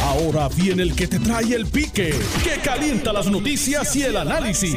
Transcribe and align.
Ahora 0.00 0.48
viene 0.48 0.82
el 0.82 0.94
que 0.94 1.06
te 1.06 1.18
trae 1.18 1.54
el 1.54 1.66
pique, 1.66 2.14
que 2.42 2.60
calienta 2.60 3.12
las 3.12 3.26
noticias 3.26 3.94
y 3.96 4.02
el 4.02 4.16
análisis. 4.16 4.76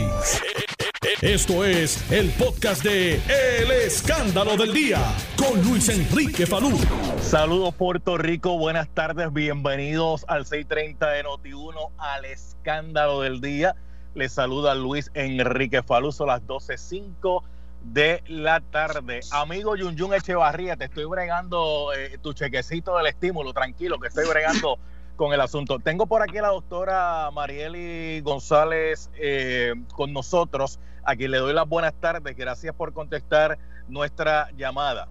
Esto 1.21 1.63
es 1.63 2.11
el 2.11 2.29
podcast 2.31 2.83
de 2.83 3.15
El 3.15 3.71
Escándalo 3.71 4.57
del 4.57 4.73
Día 4.73 4.99
con 5.37 5.61
Luis 5.63 5.89
Enrique 5.89 6.45
Falú. 6.45 6.77
Saludos 7.21 7.73
Puerto 7.75 8.17
Rico, 8.17 8.57
buenas 8.57 8.87
tardes, 8.89 9.31
bienvenidos 9.31 10.25
al 10.27 10.45
630 10.45 11.09
de 11.09 11.23
Noti1 11.23 11.91
al 11.97 12.25
Escándalo 12.25 13.21
del 13.21 13.41
Día. 13.41 13.75
Les 14.13 14.33
saluda 14.33 14.75
Luis 14.75 15.09
Enrique 15.13 15.83
Falú, 15.83 16.11
son 16.11 16.27
las 16.27 16.41
12.05 16.43 17.43
de 17.85 18.23
la 18.27 18.59
tarde. 18.61 19.21
Amigo 19.31 19.75
Yun 19.75 19.95
Yun 19.95 20.13
Echevarría, 20.13 20.75
te 20.75 20.85
estoy 20.85 21.05
bregando 21.05 21.93
eh, 21.93 22.17
tu 22.21 22.33
chequecito 22.33 22.97
del 22.97 23.07
estímulo, 23.07 23.53
tranquilo, 23.53 23.99
que 23.99 24.07
estoy 24.07 24.27
bregando 24.27 24.77
con 25.15 25.33
el 25.33 25.41
asunto. 25.41 25.79
Tengo 25.79 26.05
por 26.05 26.21
aquí 26.21 26.37
a 26.37 26.43
la 26.43 26.47
doctora 26.49 27.29
Marieli 27.31 28.21
González 28.21 29.09
eh, 29.15 29.73
con 29.93 30.13
nosotros, 30.13 30.79
a 31.03 31.15
quien 31.15 31.31
le 31.31 31.37
doy 31.37 31.53
las 31.53 31.67
buenas 31.67 31.93
tardes. 31.93 32.35
Gracias 32.35 32.75
por 32.75 32.93
contestar 32.93 33.57
nuestra 33.87 34.49
llamada. 34.57 35.07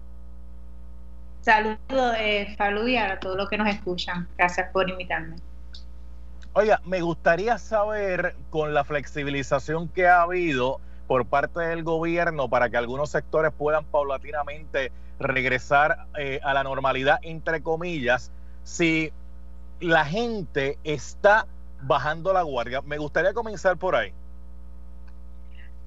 Saludos, 1.41 2.15
eh, 2.17 2.55
y 2.87 2.97
a 2.97 3.19
todos 3.19 3.37
los 3.37 3.49
que 3.49 3.57
nos 3.57 3.67
escuchan. 3.67 4.27
Gracias 4.37 4.69
por 4.71 4.89
invitarme. 4.89 5.35
Oiga, 6.53 6.81
me 6.85 7.01
gustaría 7.01 7.57
saber, 7.57 8.35
con 8.49 8.73
la 8.73 8.83
flexibilización 8.83 9.87
que 9.89 10.07
ha 10.07 10.21
habido, 10.21 10.79
por 11.07 11.25
parte 11.25 11.59
del 11.59 11.83
gobierno 11.83 12.49
para 12.49 12.69
que 12.69 12.77
algunos 12.77 13.09
sectores 13.09 13.51
puedan 13.57 13.85
paulatinamente 13.85 14.91
regresar 15.19 16.07
eh, 16.17 16.39
a 16.43 16.53
la 16.53 16.63
normalidad, 16.63 17.19
entre 17.21 17.61
comillas, 17.61 18.31
si 18.63 19.11
la 19.79 20.05
gente 20.05 20.77
está 20.83 21.45
bajando 21.81 22.33
la 22.33 22.41
guardia. 22.41 22.81
Me 22.81 22.97
gustaría 22.97 23.33
comenzar 23.33 23.77
por 23.77 23.95
ahí. 23.95 24.11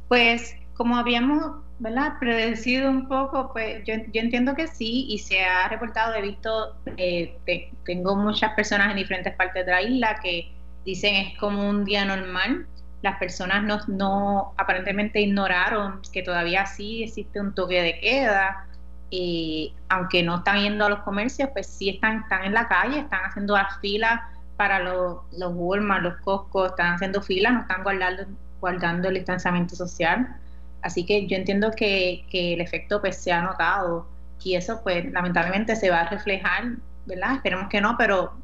Pues 0.08 0.54
como 0.74 0.96
habíamos 0.96 1.56
¿verdad? 1.78 2.14
predecido 2.18 2.90
un 2.90 3.08
poco, 3.08 3.52
pues 3.52 3.84
yo, 3.84 3.94
entiendo 3.94 4.54
que 4.54 4.66
sí 4.66 5.06
y 5.08 5.18
se 5.18 5.44
ha 5.44 5.68
reportado, 5.68 6.14
he 6.14 6.22
visto, 6.22 6.76
eh, 6.96 7.36
tengo 7.84 8.16
muchas 8.16 8.54
personas 8.54 8.90
en 8.90 8.96
diferentes 8.96 9.34
partes 9.34 9.64
de 9.64 9.72
la 9.72 9.82
isla 9.82 10.18
que 10.22 10.52
dicen 10.84 11.14
es 11.14 11.38
como 11.38 11.68
un 11.68 11.84
día 11.84 12.04
normal, 12.04 12.66
las 13.02 13.18
personas 13.18 13.88
no, 13.88 14.54
aparentemente 14.56 15.20
ignoraron 15.20 16.00
que 16.12 16.22
todavía 16.22 16.66
sí 16.66 17.04
existe 17.04 17.40
un 17.40 17.54
toque 17.54 17.82
de 17.82 18.00
queda, 18.00 18.68
y 19.10 19.74
aunque 19.88 20.22
no 20.22 20.36
están 20.36 20.60
yendo 20.60 20.84
a 20.84 20.90
los 20.90 21.00
comercios, 21.00 21.48
pues 21.52 21.66
sí 21.66 21.88
están, 21.88 22.22
están 22.22 22.44
en 22.44 22.54
la 22.54 22.68
calle, 22.68 23.00
están 23.00 23.20
haciendo 23.24 23.56
las 23.56 23.78
filas 23.80 24.20
para 24.56 24.80
los, 24.80 25.18
los 25.32 25.52
Walmart, 25.54 26.02
los 26.02 26.16
Costco, 26.20 26.66
están 26.66 26.94
haciendo 26.94 27.22
filas, 27.22 27.54
no 27.54 27.60
están 27.60 27.82
guardando, 27.82 28.24
guardando 28.60 29.08
el 29.08 29.14
distanciamiento 29.14 29.76
social. 29.76 30.36
Así 30.82 31.06
que 31.06 31.26
yo 31.26 31.36
entiendo 31.36 31.70
que, 31.70 32.26
que 32.30 32.54
el 32.54 32.60
efecto 32.60 33.00
pues 33.00 33.16
se 33.16 33.32
ha 33.32 33.40
notado 33.40 34.06
y 34.42 34.54
eso 34.54 34.80
pues 34.82 35.10
lamentablemente 35.10 35.74
se 35.74 35.90
va 35.90 36.00
a 36.00 36.08
reflejar, 36.08 36.64
¿verdad? 37.06 37.36
Esperemos 37.36 37.68
que 37.68 37.80
no, 37.80 37.96
pero 37.96 38.34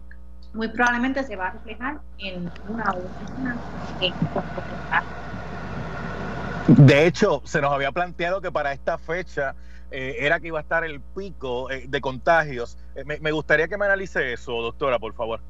muy 0.54 0.68
probablemente 0.68 1.22
se 1.24 1.36
va 1.36 1.48
a 1.48 1.50
reflejar 1.50 2.00
en 2.18 2.50
una 2.68 2.90
oficina 2.90 3.58
De 6.68 7.06
hecho, 7.06 7.42
se 7.44 7.60
nos 7.60 7.72
había 7.72 7.92
planteado 7.92 8.40
que 8.40 8.50
para 8.50 8.72
esta 8.72 8.96
fecha 8.96 9.54
eh, 9.90 10.16
era 10.20 10.40
que 10.40 10.48
iba 10.48 10.58
a 10.58 10.62
estar 10.62 10.84
el 10.84 11.00
pico 11.00 11.70
eh, 11.70 11.84
de 11.88 12.00
contagios. 12.00 12.78
Eh, 12.94 13.04
me, 13.04 13.32
gustaría 13.32 13.68
que 13.68 13.76
me 13.76 13.84
analice 13.84 14.32
eso, 14.32 14.62
doctora, 14.62 14.98
por 14.98 15.14
favor. 15.14 15.40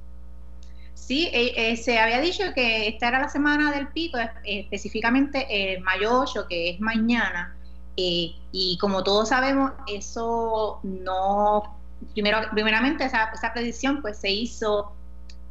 Sí, 0.95 1.31
se 1.77 1.99
había 1.99 2.21
dicho 2.21 2.45
que 2.55 2.89
esta 2.89 3.09
era 3.09 3.21
la 3.21 3.29
semana 3.29 3.73
del 3.73 3.89
pico, 3.89 4.17
específicamente 4.45 5.75
el 5.75 5.83
mayo 5.83 6.21
8, 6.21 6.47
que 6.49 6.71
es 6.71 6.81
mañana. 6.81 7.55
y 7.97 8.79
como 8.81 9.03
todos 9.03 9.29
sabemos, 9.29 9.73
eso 9.87 10.81
no 10.83 11.84
primero, 12.13 12.39
primeramente 12.53 13.05
esa, 13.05 13.31
esa 13.35 13.53
predicción 13.53 14.03
pues 14.03 14.19
se 14.19 14.31
hizo 14.31 14.93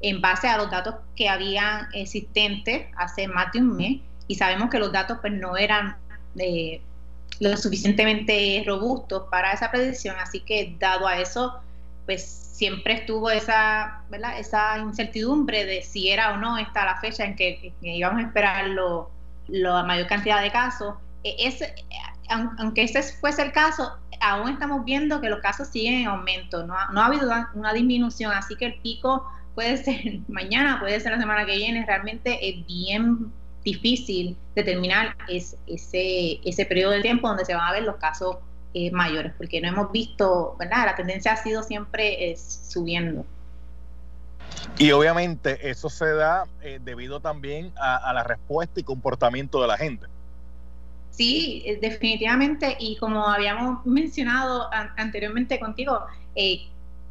en 0.01 0.21
base 0.21 0.47
a 0.47 0.57
los 0.57 0.69
datos 0.69 0.95
que 1.15 1.29
habían 1.29 1.87
existentes 1.93 2.87
hace 2.97 3.27
más 3.27 3.51
de 3.53 3.59
un 3.59 3.75
mes 3.75 4.01
y 4.27 4.35
sabemos 4.35 4.69
que 4.69 4.79
los 4.79 4.91
datos 4.91 5.17
pues 5.21 5.33
no 5.33 5.57
eran 5.57 5.95
eh, 6.37 6.81
lo 7.39 7.55
suficientemente 7.57 8.63
robustos 8.65 9.23
para 9.29 9.53
esa 9.53 9.71
predicción, 9.71 10.15
así 10.19 10.41
que 10.41 10.75
dado 10.79 11.07
a 11.07 11.19
eso 11.19 11.59
pues 12.05 12.23
siempre 12.23 12.93
estuvo 12.93 13.29
esa, 13.29 14.03
¿verdad? 14.09 14.37
esa 14.37 14.77
incertidumbre 14.77 15.65
de 15.65 15.81
si 15.81 16.09
era 16.09 16.33
o 16.33 16.37
no 16.37 16.57
esta 16.57 16.85
la 16.85 16.97
fecha 16.99 17.23
en 17.23 17.35
que, 17.35 17.73
íbamos 17.81 18.23
a 18.23 18.27
esperar 18.27 18.67
lo, 18.67 19.09
la 19.47 19.83
mayor 19.83 20.07
cantidad 20.07 20.41
de 20.41 20.51
casos. 20.51 20.95
E, 21.23 21.35
aunque 22.29 22.83
ese 22.83 23.03
fuese 23.03 23.41
el 23.41 23.51
caso, 23.51 23.97
aún 24.21 24.51
estamos 24.51 24.85
viendo 24.85 25.21
que 25.21 25.29
los 25.29 25.39
casos 25.41 25.67
siguen 25.67 26.01
en 26.01 26.07
aumento, 26.07 26.65
no 26.65 26.77
ha, 26.77 26.89
no 26.91 27.01
ha 27.01 27.07
habido 27.07 27.29
una 27.53 27.73
disminución, 27.73 28.31
así 28.31 28.55
que 28.55 28.65
el 28.65 28.79
pico 28.81 29.27
puede 29.55 29.77
ser 29.77 30.19
mañana, 30.27 30.79
puede 30.79 30.99
ser 30.99 31.11
la 31.11 31.19
semana 31.19 31.45
que 31.45 31.55
viene, 31.55 31.85
realmente 31.85 32.37
es 32.47 32.65
bien 32.65 33.31
difícil 33.63 34.37
determinar 34.55 35.15
ese, 35.27 35.57
ese 35.67 36.65
periodo 36.65 36.91
de 36.91 37.01
tiempo 37.01 37.27
donde 37.27 37.45
se 37.45 37.55
van 37.55 37.67
a 37.67 37.71
ver 37.71 37.83
los 37.83 37.95
casos 37.95 38.37
eh, 38.73 38.91
mayores, 38.91 39.33
porque 39.37 39.61
no 39.61 39.67
hemos 39.67 39.91
visto, 39.91 40.55
¿verdad? 40.59 40.85
La 40.85 40.95
tendencia 40.95 41.33
ha 41.33 41.37
sido 41.37 41.63
siempre 41.63 42.31
es 42.31 42.67
subiendo. 42.69 43.25
Y 44.77 44.91
obviamente 44.91 45.69
eso 45.69 45.89
se 45.89 46.11
da 46.11 46.45
eh, 46.61 46.79
debido 46.83 47.19
también 47.19 47.71
a, 47.77 48.11
la 48.13 48.23
respuesta 48.23 48.79
y 48.79 48.83
comportamiento 48.83 49.61
de 49.61 49.67
la 49.67 49.77
gente. 49.77 50.07
Sí, 51.13 51.61
eh, 51.65 51.77
definitivamente. 51.79 52.75
Y 52.79 52.97
como 52.97 53.27
habíamos 53.27 53.85
mencionado 53.85 54.69
anteriormente 54.97 55.59
contigo, 55.59 55.99
eh, 56.35 56.67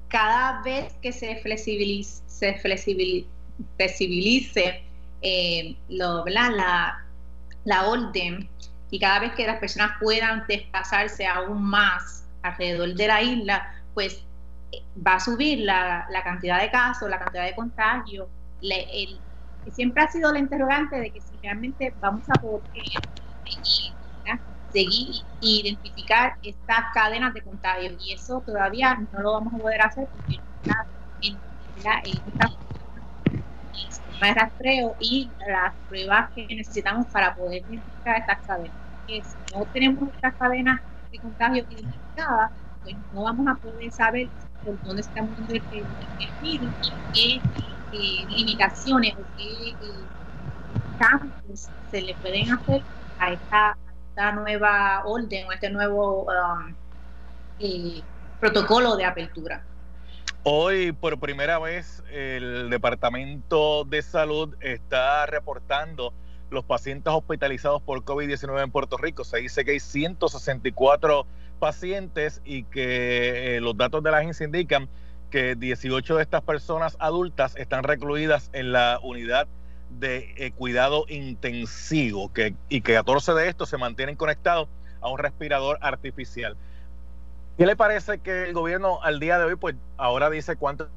cada 0.08 0.60
vez 0.62 0.92
que 1.00 1.12
se 1.12 1.36
flexibilice, 1.36 2.22
se 2.26 2.54
flexibilice, 2.58 4.82
eh, 5.22 5.76
lo, 5.88 6.24
la, 6.26 7.04
la 7.64 7.86
orden 7.86 8.48
y 8.90 8.98
cada 8.98 9.20
vez 9.20 9.32
que 9.34 9.46
las 9.46 9.60
personas 9.60 9.92
puedan 10.00 10.44
desplazarse 10.48 11.24
aún 11.26 11.62
más 11.62 12.24
alrededor 12.42 12.94
de 12.94 13.06
la 13.06 13.22
isla, 13.22 13.72
pues 13.94 14.24
va 15.06 15.14
a 15.14 15.20
subir 15.20 15.60
la, 15.60 16.06
la 16.10 16.24
cantidad 16.24 16.60
de 16.60 16.70
casos, 16.72 17.08
la 17.08 17.20
cantidad 17.20 17.44
de 17.44 17.54
contagios. 17.54 18.26
siempre 19.72 20.02
ha 20.02 20.10
sido 20.10 20.32
la 20.32 20.40
interrogante 20.40 20.96
de 20.96 21.12
que 21.12 21.20
si 21.20 21.36
realmente 21.40 21.94
vamos 22.00 22.28
a 22.28 22.32
poder 22.40 22.62
seguir 24.72 25.22
e 25.42 25.46
identificar 25.60 26.36
estas 26.42 26.84
cadenas 26.94 27.34
de 27.34 27.42
contagio 27.42 27.92
y 28.00 28.12
eso 28.12 28.40
todavía 28.44 28.94
no 29.12 29.20
lo 29.20 29.32
vamos 29.32 29.54
a 29.54 29.58
poder 29.58 29.82
hacer 29.82 30.08
porque 30.08 30.38
no 30.38 30.44
está 30.64 30.86
en, 31.22 31.38
el 34.22 34.34
rastreo 34.36 34.94
y 35.00 35.28
las 35.48 35.74
pruebas 35.88 36.30
que 36.30 36.46
necesitamos 36.46 37.06
para 37.08 37.34
poder 37.34 37.62
identificar 37.68 38.18
estas 38.18 38.46
cadenas. 38.46 38.76
Que 39.06 39.22
si 39.22 39.54
no 39.54 39.64
tenemos 39.72 40.08
estas 40.14 40.34
cadenas 40.34 40.80
de 41.10 41.18
contagio 41.18 41.66
identificadas, 41.70 42.52
pues 42.82 42.96
no 43.12 43.24
vamos 43.24 43.46
a 43.48 43.54
poder 43.56 43.90
saber 43.90 44.28
por 44.64 44.80
dónde 44.84 45.02
estamos 45.02 45.30
el, 45.48 45.56
el, 45.56 46.30
virus 46.40 46.92
y 47.14 47.40
qué 47.40 48.26
limitaciones 48.28 49.14
o 49.14 49.36
qué 49.36 49.70
eh, 49.70 49.74
cambios 50.98 51.68
se 51.90 52.00
le 52.00 52.14
pueden 52.14 52.52
hacer 52.52 52.82
a 53.18 53.32
esta, 53.32 53.76
esta 54.12 54.32
nueva 54.32 55.04
orden 55.06 55.46
o 55.46 55.52
este 55.52 55.70
nuevo 55.70 56.26
um, 56.26 56.74
protocolo 58.40 58.94
de 58.96 59.06
apertura. 59.06 59.64
Hoy, 60.42 60.92
por 60.92 61.18
primera 61.18 61.58
vez, 61.58 62.02
el 62.10 62.68
Departamento 62.68 63.84
de 63.84 64.02
Salud 64.02 64.54
está 64.60 65.24
reportando 65.24 66.12
los 66.50 66.62
pacientes 66.62 67.10
hospitalizados 67.10 67.80
por 67.80 68.04
COVID-19 68.04 68.64
en 68.64 68.70
Puerto 68.70 68.98
Rico. 68.98 69.24
Se 69.24 69.38
dice 69.38 69.64
que 69.64 69.70
hay 69.70 69.80
164 69.80 71.26
pacientes 71.58 72.42
y 72.44 72.64
que 72.64 73.56
eh, 73.56 73.60
los 73.62 73.78
datos 73.78 74.02
de 74.02 74.10
la 74.10 74.18
agencia 74.18 74.44
indican 74.44 74.90
que 75.30 75.54
18 75.54 76.16
de 76.16 76.22
estas 76.22 76.42
personas 76.42 76.98
adultas 77.00 77.56
están 77.56 77.82
recluidas 77.82 78.50
en 78.52 78.72
la 78.72 78.98
unidad 79.02 79.48
de 79.98 80.34
eh, 80.36 80.52
cuidado 80.52 81.04
intensivo 81.08 82.32
que, 82.32 82.54
y 82.68 82.80
que 82.80 82.94
14 82.94 83.34
de 83.34 83.48
estos 83.48 83.68
se 83.68 83.78
mantienen 83.78 84.16
conectados 84.16 84.68
a 85.00 85.08
un 85.08 85.18
respirador 85.18 85.78
artificial. 85.80 86.56
¿Qué 87.58 87.66
le 87.66 87.76
parece 87.76 88.18
que 88.18 88.44
el 88.44 88.54
gobierno 88.54 89.02
al 89.02 89.20
día 89.20 89.38
de 89.38 89.44
hoy, 89.44 89.56
pues 89.56 89.76
ahora 89.96 90.30
dice 90.30 90.56
cuánto 90.56 90.88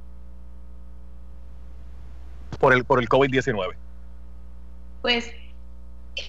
por 2.59 2.73
el, 2.73 2.85
por 2.85 2.99
el 2.99 3.09
COVID-19? 3.09 3.75
Pues 5.01 5.31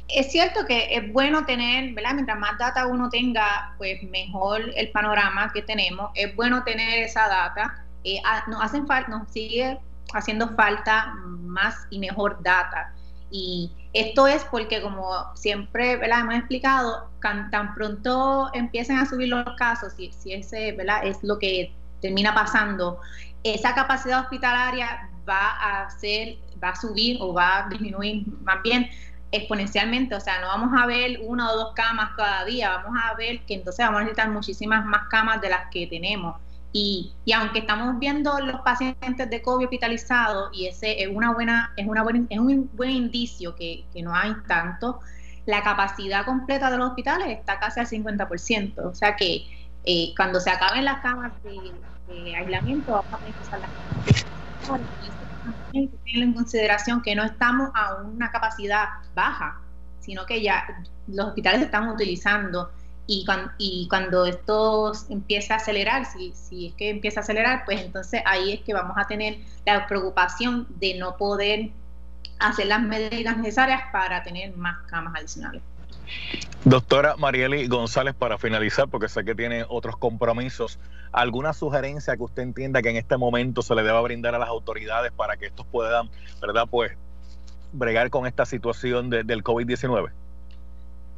es 0.08 0.32
cierto 0.32 0.66
que 0.66 0.96
es 0.96 1.12
bueno 1.12 1.46
tener, 1.46 1.94
¿verdad? 1.94 2.14
Mientras 2.14 2.38
más 2.38 2.58
data 2.58 2.86
uno 2.86 3.08
tenga, 3.08 3.74
pues 3.78 4.02
mejor 4.02 4.72
el 4.74 4.90
panorama 4.90 5.52
que 5.52 5.62
tenemos. 5.62 6.10
Es 6.14 6.34
bueno 6.34 6.64
tener 6.64 7.04
esa 7.04 7.28
data 7.28 7.86
eh, 8.06 8.22
nos 8.46 8.62
hacen 8.62 8.86
falta, 8.86 9.10
nos 9.10 9.28
sigue 9.32 9.80
haciendo 10.14 10.48
falta 10.54 11.14
más 11.24 11.86
y 11.90 11.98
mejor 11.98 12.42
data. 12.42 12.92
Y 13.30 13.72
esto 13.92 14.26
es 14.26 14.44
porque, 14.44 14.80
como 14.80 15.34
siempre 15.34 15.96
¿verdad? 15.96 16.20
hemos 16.20 16.34
explicado, 16.36 17.10
tan, 17.20 17.74
pronto 17.74 18.50
empiecen 18.54 18.98
a 18.98 19.06
subir 19.06 19.28
los 19.28 19.44
casos, 19.56 19.92
si, 19.94 20.12
si 20.12 20.32
ese 20.32 20.72
¿verdad? 20.72 21.04
es 21.04 21.22
lo 21.22 21.38
que 21.38 21.74
termina 22.00 22.34
pasando, 22.34 23.00
esa 23.42 23.74
capacidad 23.74 24.20
hospitalaria 24.20 25.10
va 25.28 25.84
a 25.84 25.90
ser, 25.90 26.36
va 26.62 26.70
a 26.70 26.76
subir 26.76 27.18
o 27.20 27.32
va 27.32 27.64
a 27.64 27.68
disminuir 27.68 28.24
más 28.42 28.62
bien 28.62 28.88
exponencialmente, 29.32 30.14
o 30.14 30.20
sea, 30.20 30.40
no 30.40 30.46
vamos 30.46 30.70
a 30.80 30.86
ver 30.86 31.18
una 31.22 31.50
o 31.50 31.56
dos 31.56 31.74
camas 31.74 32.10
cada 32.16 32.44
día, 32.44 32.70
vamos 32.70 32.98
a 33.02 33.14
ver 33.14 33.40
que 33.40 33.54
entonces 33.54 33.84
vamos 33.84 34.00
a 34.00 34.04
necesitar 34.04 34.30
muchísimas 34.30 34.84
más 34.84 35.08
camas 35.08 35.40
de 35.40 35.50
las 35.50 35.68
que 35.70 35.86
tenemos. 35.86 36.36
Y, 36.78 37.14
y, 37.24 37.32
aunque 37.32 37.60
estamos 37.60 37.98
viendo 37.98 38.38
los 38.38 38.60
pacientes 38.60 39.30
de 39.30 39.40
COVID 39.40 39.64
hospitalizados, 39.64 40.50
y 40.52 40.66
ese 40.66 41.02
es 41.02 41.08
una 41.10 41.32
buena, 41.32 41.72
es 41.74 41.86
una 41.86 42.02
buena, 42.02 42.26
es 42.28 42.38
un 42.38 42.70
buen 42.74 42.90
indicio 42.90 43.54
que, 43.54 43.86
no 44.02 44.14
hay 44.14 44.34
tanto, 44.46 45.00
la 45.46 45.62
capacidad 45.62 46.26
completa 46.26 46.70
de 46.70 46.76
los 46.76 46.90
hospitales 46.90 47.28
está 47.28 47.58
casi 47.58 47.80
al 47.80 47.86
50%. 47.86 48.78
O 48.84 48.94
sea 48.94 49.16
que 49.16 49.46
eh, 49.84 50.12
cuando 50.18 50.38
se 50.38 50.50
acaben 50.50 50.84
las 50.84 51.00
camas 51.00 51.32
de, 51.44 52.36
aislamiento, 52.36 52.92
vamos 52.92 53.20
a 53.50 53.56
las 53.56 53.70
camas. 54.66 54.80
que 55.72 55.88
tener 56.04 56.22
en 56.24 56.34
consideración 56.34 57.00
que 57.00 57.14
no 57.14 57.24
estamos 57.24 57.70
a 57.74 58.02
una 58.02 58.30
capacidad 58.30 58.86
baja, 59.14 59.62
sino 60.00 60.26
que 60.26 60.42
ya 60.42 60.66
los 61.06 61.28
hospitales 61.28 61.62
están 61.62 61.88
utilizando 61.88 62.70
y 63.06 63.24
cuando, 63.24 63.52
y 63.58 63.86
cuando 63.88 64.26
esto 64.26 64.92
empieza 65.08 65.54
a 65.54 65.56
acelerar, 65.58 66.06
si, 66.06 66.66
es 66.66 66.74
que 66.74 66.90
empieza 66.90 67.20
a 67.20 67.22
acelerar, 67.22 67.64
pues 67.64 67.80
entonces 67.80 68.20
ahí 68.24 68.52
es 68.52 68.60
que 68.62 68.74
vamos 68.74 68.96
a 68.98 69.06
tener 69.06 69.38
la 69.64 69.86
preocupación 69.86 70.66
de 70.80 70.94
no 70.94 71.16
poder 71.16 71.70
hacer 72.40 72.66
las 72.66 72.82
medidas 72.82 73.36
necesarias 73.38 73.82
para 73.92 74.22
tener 74.22 74.56
más 74.56 74.78
camas 74.88 75.14
adicionales. 75.16 75.62
Doctora 76.64 77.16
Marieli 77.16 77.68
González, 77.68 78.14
para 78.14 78.38
finalizar, 78.38 78.88
porque 78.88 79.08
sé 79.08 79.24
que 79.24 79.34
tiene 79.34 79.64
otros 79.68 79.96
compromisos, 79.96 80.78
¿alguna 81.12 81.52
sugerencia 81.52 82.16
que 82.16 82.22
usted 82.24 82.42
entienda 82.42 82.82
que 82.82 82.90
en 82.90 82.96
este 82.96 83.16
momento 83.16 83.62
se 83.62 83.74
le 83.74 83.82
deba 83.82 84.00
brindar 84.00 84.34
a 84.34 84.38
las 84.38 84.48
autoridades 84.48 85.12
para 85.12 85.36
que 85.36 85.46
estos 85.46 85.66
puedan, 85.66 86.10
verdad, 86.40 86.66
pues, 86.68 86.92
bregar 87.72 88.10
con 88.10 88.26
esta 88.26 88.44
situación 88.44 89.10
del 89.10 89.44
COVID-19? 89.44 90.10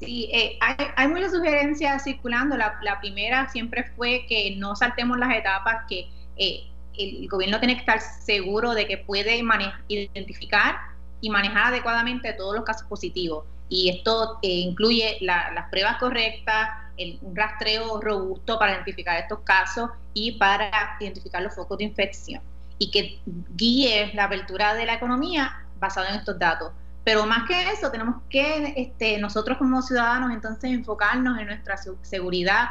Sí, 0.00 0.30
eh, 0.32 0.58
hay, 0.96 1.08
muchas 1.08 1.32
sugerencias 1.32 2.04
circulando. 2.04 2.56
La, 2.56 2.98
primera 3.00 3.48
siempre 3.48 3.84
fue 3.96 4.26
que 4.28 4.54
no 4.56 4.76
saltemos 4.76 5.18
las 5.18 5.36
etapas, 5.36 5.84
que 5.88 6.08
eh, 6.36 6.68
el 6.96 7.28
gobierno 7.28 7.58
tiene 7.58 7.74
que 7.74 7.80
estar 7.80 8.00
seguro 8.00 8.74
de 8.74 8.86
que 8.86 8.98
puede 8.98 9.42
identificar 9.88 10.76
y 11.20 11.30
manejar 11.30 11.72
adecuadamente 11.72 12.32
todos 12.32 12.54
los 12.54 12.64
casos 12.64 12.86
positivos 12.88 13.44
y 13.68 13.90
esto 13.90 14.38
eh, 14.42 14.48
incluye 14.48 15.18
las 15.20 15.68
pruebas 15.70 15.98
correctas, 15.98 16.70
el, 16.96 17.18
un 17.22 17.36
rastreo 17.36 18.00
robusto 18.00 18.58
para 18.58 18.72
identificar 18.72 19.18
estos 19.18 19.40
casos 19.40 19.90
y 20.14 20.32
para 20.32 20.96
identificar 21.00 21.42
los 21.42 21.54
focos 21.54 21.78
de 21.78 21.84
infección 21.84 22.40
y 22.78 22.90
que 22.90 23.20
guíe 23.54 24.12
la 24.14 24.24
apertura 24.24 24.74
de 24.74 24.86
la 24.86 24.94
economía 24.94 25.64
basado 25.78 26.08
en 26.08 26.14
estos 26.14 26.38
datos. 26.38 26.72
Pero 27.08 27.24
más 27.24 27.48
que 27.48 27.70
eso, 27.70 27.90
tenemos 27.90 28.16
que 28.28 28.74
este, 28.76 29.16
nosotros 29.16 29.56
como 29.56 29.80
ciudadanos 29.80 30.30
entonces 30.30 30.70
enfocarnos 30.70 31.38
en 31.38 31.46
nuestra 31.46 31.78
seguridad 32.02 32.66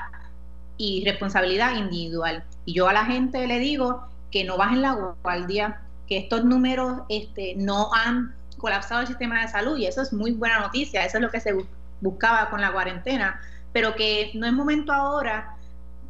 y 0.77 1.03
responsabilidad 1.05 1.75
individual. 1.75 2.43
Y 2.63 2.75
yo 2.75 2.87
a 2.87 2.93
la 2.93 3.03
gente 3.03 3.47
le 3.47 3.57
digo 3.57 4.05
que 4.29 4.43
no 4.43 4.55
bajen 4.55 4.83
la 4.83 5.15
guardia, 5.23 5.81
que 6.07 6.19
estos 6.19 6.45
números 6.45 7.01
este, 7.09 7.55
no 7.57 7.91
han 7.95 8.35
colapsado 8.59 9.01
el 9.01 9.07
sistema 9.07 9.41
de 9.41 9.47
salud 9.47 9.75
y 9.75 9.87
eso 9.87 10.03
es 10.03 10.13
muy 10.13 10.33
buena 10.33 10.59
noticia, 10.59 11.03
eso 11.03 11.17
es 11.17 11.23
lo 11.23 11.31
que 11.31 11.39
se 11.39 11.55
buscaba 12.01 12.51
con 12.51 12.61
la 12.61 12.71
cuarentena, 12.71 13.41
pero 13.73 13.95
que 13.95 14.29
no 14.35 14.45
es 14.45 14.53
momento 14.53 14.93
ahora 14.93 15.55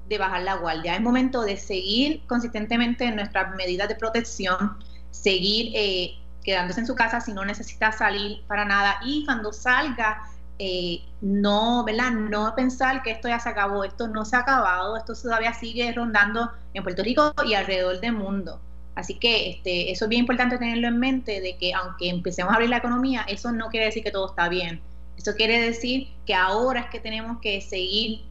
de 0.10 0.18
bajar 0.18 0.42
la 0.42 0.56
guardia, 0.56 0.96
es 0.96 1.02
momento 1.02 1.44
de 1.44 1.56
seguir 1.56 2.24
consistentemente 2.28 3.06
en 3.06 3.16
nuestras 3.16 3.56
medidas 3.56 3.88
de 3.88 3.96
protección, 3.96 4.76
seguir 5.12 5.72
eh, 5.74 6.18
quedándose 6.48 6.80
en 6.80 6.88
su 6.88 6.96
casa 6.96 7.20
si 7.20 7.34
no 7.34 7.44
necesita 7.44 7.92
salir 7.92 8.42
para 8.48 8.64
nada 8.64 9.02
y 9.04 9.26
cuando 9.26 9.52
salga 9.52 10.24
eh, 10.60 11.02
no, 11.20 11.84
¿verdad? 11.84 12.12
No 12.12 12.56
pensar 12.56 13.04
que 13.04 13.12
esto 13.12 13.28
ya 13.28 13.38
se 13.38 13.50
acabó, 13.50 13.84
esto 13.84 14.08
no 14.08 14.24
se 14.24 14.38
ha 14.38 14.40
acabado, 14.40 14.96
esto 14.96 15.14
todavía 15.14 15.54
sigue 15.54 15.92
rondando 15.92 16.50
en 16.74 16.84
Puerto 16.84 17.04
Rico 17.04 17.34
y 17.46 17.54
alrededor 17.54 18.00
del 18.00 18.14
mundo. 18.14 18.62
Así 18.96 19.16
que 19.16 19.52
este, 19.52 19.92
eso 19.92 20.06
es 20.06 20.10
bien 20.10 20.22
importante 20.22 20.58
tenerlo 20.58 20.88
en 20.88 20.98
mente, 20.98 21.42
de 21.42 21.58
que 21.58 21.74
aunque 21.74 22.10
empecemos 22.10 22.54
a 22.54 22.56
abrir 22.56 22.70
la 22.70 22.78
economía, 22.78 23.26
eso 23.28 23.52
no 23.52 23.68
quiere 23.68 23.88
decir 23.88 24.04
que 24.04 24.12
todo 24.12 24.30
está 24.30 24.48
bien. 24.48 24.82
Eso 25.18 25.36
quiere 25.36 25.60
decir 25.62 26.08
que 26.26 26.34
ahora 26.34 26.80
es 26.80 26.86
que 26.88 27.02
tenemos 27.02 27.40
que 27.42 27.60
seguir 27.60 28.22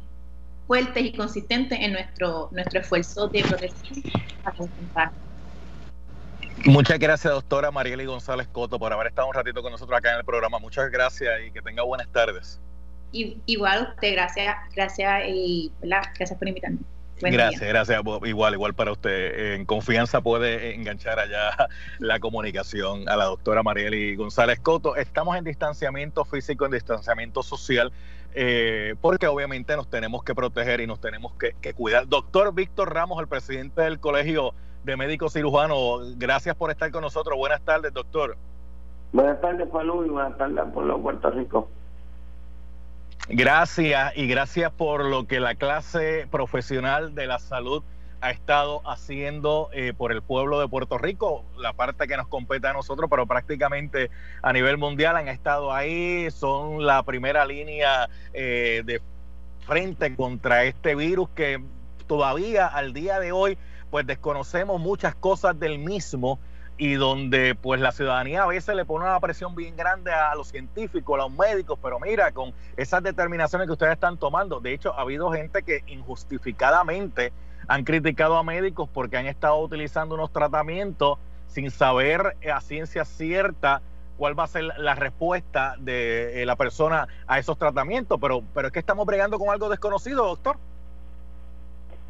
fuertes 0.67 1.05
y 1.05 1.13
consistentes 1.13 1.79
en 1.81 1.93
nuestro, 1.93 2.49
nuestro 2.51 2.81
esfuerzo 2.81 3.29
de 3.29 3.45
protección 3.45 4.03
Muchas 6.65 6.99
gracias, 6.99 7.33
doctora 7.33 7.71
Marieli 7.71 8.07
González 8.07 8.49
Coto, 8.49 8.79
por 8.79 8.93
haber 8.93 9.09
estado 9.09 9.29
un 9.29 9.35
ratito 9.35 9.63
con 9.63 9.73
nosotros 9.73 9.97
acá 9.99 10.13
en 10.13 10.19
el 10.19 10.25
programa. 10.25 10.59
Muchas 10.59 10.91
gracias 10.91 11.33
y 11.47 11.51
que 11.51 11.63
tenga 11.63 11.83
buenas 11.83 12.09
tardes. 12.09 12.61
igual 13.13 13.89
usted, 13.95 14.13
gracias, 14.13 14.57
gracias 14.75 15.23
y 15.29 15.73
gracias 15.81 16.39
por 16.39 16.49
invitarme 16.49 16.79
gracias, 17.21 17.69
gracias. 17.69 18.01
Igual, 18.25 18.55
igual 18.55 18.75
para 18.75 18.93
usted. 18.93 19.55
En 19.55 19.65
confianza 19.65 20.21
puede 20.21 20.75
enganchar 20.75 21.19
allá 21.19 21.69
la 21.99 22.21
comunicación 22.21 23.09
a 23.09 23.17
la 23.17 23.25
doctora 23.25 23.63
Marieli 23.63 24.17
González 24.17 24.61
Coto. 24.61 24.97
Estamos 24.97 25.37
en 25.37 25.45
distanciamiento 25.45 26.25
físico, 26.25 26.67
en 26.67 26.73
distanciamiento 26.73 27.43
social, 27.43 27.93
eh, 28.35 28.95
porque 29.01 29.27
obviamente 29.27 29.77
nos 29.77 29.89
tenemos 29.89 30.25
que 30.25 30.35
proteger 30.35 30.81
y 30.81 30.87
nos 30.87 31.01
tenemos 31.01 31.33
que, 31.35 31.75
cuidar. 31.75 32.07
Doctor 32.09 32.55
Víctor 32.55 32.93
Ramos, 32.93 33.21
el 33.21 33.29
presidente 33.29 33.83
del 33.83 33.99
Colegio 33.99 34.55
de 34.87 34.97
Médicos 34.97 35.33
Cirujanos, 35.33 36.17
gracias 36.17 36.55
por 36.55 36.71
estar 36.71 36.93
con 36.93 37.03
nosotros. 37.03 37.37
Buenas 37.37 37.61
tardes, 37.63 37.93
doctor. 37.93 38.37
Buenas 39.13 39.41
tardes, 39.41 39.69
Palú, 39.69 40.05
y 40.05 40.09
buenas 40.09 40.39
tardes 40.39 40.65
por 40.73 40.85
los 40.85 41.01
Puerto 41.01 41.29
Rico. 41.31 41.69
Gracias 43.29 44.17
y 44.17 44.29
gracias 44.29 44.71
por 44.71 45.05
lo 45.05 45.27
que 45.27 45.41
la 45.41 45.57
clase 45.57 46.29
profesional 46.31 47.17
de 47.17 47.27
la 47.27 47.41
salud 47.41 47.83
ha 48.21 48.31
estado 48.31 48.81
haciendo 48.89 49.71
eh, 49.73 49.93
por 49.93 50.13
el 50.13 50.23
pueblo 50.23 50.61
de 50.61 50.69
Puerto 50.69 50.99
Rico, 50.99 51.45
la 51.59 51.73
parte 51.73 52.07
que 52.07 52.17
nos 52.17 52.29
compete 52.29 52.69
a 52.69 52.73
nosotros, 52.73 53.11
pero 53.11 53.27
prácticamente 53.27 54.11
a 54.41 54.53
nivel 54.53 54.79
mundial 54.79 55.17
han 55.17 55.27
estado 55.27 55.73
ahí, 55.73 56.31
son 56.31 56.87
la 56.87 57.03
primera 57.03 57.45
línea 57.45 58.09
eh, 58.33 58.83
de 58.85 59.03
frente 59.67 60.15
contra 60.15 60.63
este 60.63 60.95
virus 60.95 61.29
que 61.31 61.61
todavía 62.07 62.69
al 62.69 62.93
día 62.93 63.19
de 63.19 63.33
hoy 63.33 63.59
pues 63.91 64.07
desconocemos 64.07 64.81
muchas 64.81 65.15
cosas 65.15 65.59
del 65.59 65.79
mismo 65.79 66.39
y 66.79 66.95
donde 66.95 67.55
pues 67.55 67.81
la 67.81 67.93
ciudadanía 67.93 68.43
a 68.43 68.47
veces 68.47 68.75
le 68.77 68.85
pone 68.85 69.07
una 69.07 69.19
presión 69.21 69.55
bien 69.55 69.77
grande 69.77 70.13
a 70.13 70.35
los 70.35 70.49
científicos, 70.49 71.15
a 71.15 71.23
los 71.23 71.33
médicos, 71.33 71.79
pero 71.83 71.99
mira, 71.99 72.33
con 72.33 72.53
esas 72.77 73.03
determinaciones 73.03 73.67
que 73.67 73.73
ustedes 73.73 73.95
están 73.95 74.19
tomando, 74.19 74.61
de 74.61 74.75
hecho 74.75 74.93
ha 74.93 75.01
habido 75.01 75.33
gente 75.33 75.63
que 75.63 75.83
injustificadamente 75.87 77.33
han 77.69 77.85
criticado 77.85 78.37
a 78.37 78.43
médicos 78.43 78.89
porque 78.93 79.17
han 79.17 79.27
estado 79.27 79.59
utilizando 79.59 80.15
unos 80.15 80.33
tratamientos 80.33 81.19
sin 81.49 81.71
saber 81.71 82.37
a 82.53 82.61
ciencia 82.61 83.05
cierta 83.05 83.81
cuál 84.19 84.39
va 84.39 84.45
a 84.45 84.49
ser 84.49 84.65
la 84.65 84.95
respuesta 84.95 85.75
de 85.79 86.43
eh, 86.43 86.47
la 86.47 86.57
persona 86.57 87.07
a 87.27 87.39
esos 87.39 87.59
tratamientos, 87.59 88.19
pero, 88.21 88.43
pero 88.55 88.69
es 88.69 88.73
que 88.73 88.79
estamos 88.79 89.07
bregando 89.07 89.39
con 89.39 89.51
algo 89.51 89.69
desconocido, 89.69 90.27
doctor. 90.27 90.59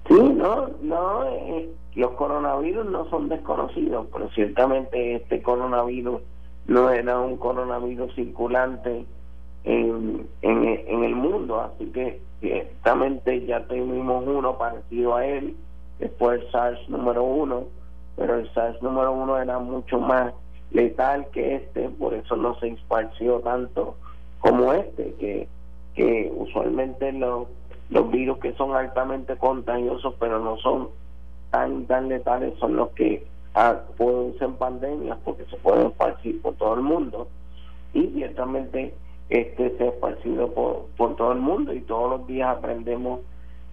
Sí, 0.08 0.14
no, 0.14 0.68
no, 0.82 1.24
eh, 1.24 1.68
los 1.96 2.12
coronavirus 2.12 2.86
no 2.86 3.08
son 3.10 3.28
desconocidos, 3.28 4.06
pero 4.12 4.28
ciertamente 4.30 5.16
este 5.16 5.42
coronavirus 5.42 6.20
no 6.66 6.90
era 6.90 7.18
un 7.18 7.36
coronavirus 7.36 8.14
circulante 8.14 9.04
en, 9.64 10.28
en, 10.42 11.04
el 11.04 11.14
mundo, 11.14 11.60
así 11.60 11.86
que 11.86 12.20
ciertamente 12.40 13.44
ya 13.46 13.66
tuvimos 13.66 14.24
uno 14.26 14.56
parecido 14.58 15.16
a 15.16 15.26
él, 15.26 15.56
después 15.98 16.40
el 16.40 16.50
SARS 16.52 16.88
número 16.88 17.24
uno, 17.24 17.64
pero 18.16 18.36
el 18.36 18.52
SARS 18.52 18.80
número 18.82 19.12
uno 19.12 19.38
era 19.38 19.58
mucho 19.58 19.98
más 19.98 20.32
letal 20.70 21.26
que 21.32 21.56
este, 21.56 21.88
por 21.88 22.14
eso 22.14 22.36
no 22.36 22.58
se 22.60 22.68
esparció 22.68 23.40
tanto 23.40 23.96
como 24.40 24.72
este, 24.72 25.14
que, 25.14 25.48
que 25.94 26.32
usualmente 26.36 27.12
los 27.12 27.48
los 27.90 28.10
virus 28.10 28.38
que 28.38 28.52
son 28.54 28.74
altamente 28.74 29.36
contagiosos 29.36 30.14
pero 30.18 30.38
no 30.40 30.56
son 30.58 30.88
tan 31.50 31.86
tan 31.86 32.08
letales 32.08 32.58
son 32.58 32.76
los 32.76 32.90
que 32.90 33.24
ah, 33.54 33.80
pueden 33.96 34.38
ser 34.38 34.50
pandemias 34.50 35.18
porque 35.24 35.44
se 35.46 35.56
pueden 35.56 35.88
esparcir 35.88 36.40
por 36.42 36.54
todo 36.54 36.74
el 36.74 36.82
mundo 36.82 37.28
y 37.92 38.06
ciertamente 38.08 38.94
este 39.28 39.76
se 39.76 39.84
ha 39.84 39.88
esparcido 39.88 40.52
por, 40.52 40.86
por 40.96 41.16
todo 41.16 41.32
el 41.32 41.40
mundo 41.40 41.72
y 41.72 41.80
todos 41.80 42.18
los 42.18 42.26
días 42.26 42.56
aprendemos 42.56 43.20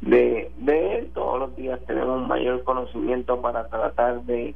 de, 0.05 0.51
de 0.57 1.09
Todos 1.13 1.39
los 1.39 1.55
días 1.55 1.79
tenemos 1.87 2.27
mayor 2.27 2.63
conocimiento 2.63 3.41
para 3.41 3.67
tratar 3.67 4.21
de, 4.23 4.53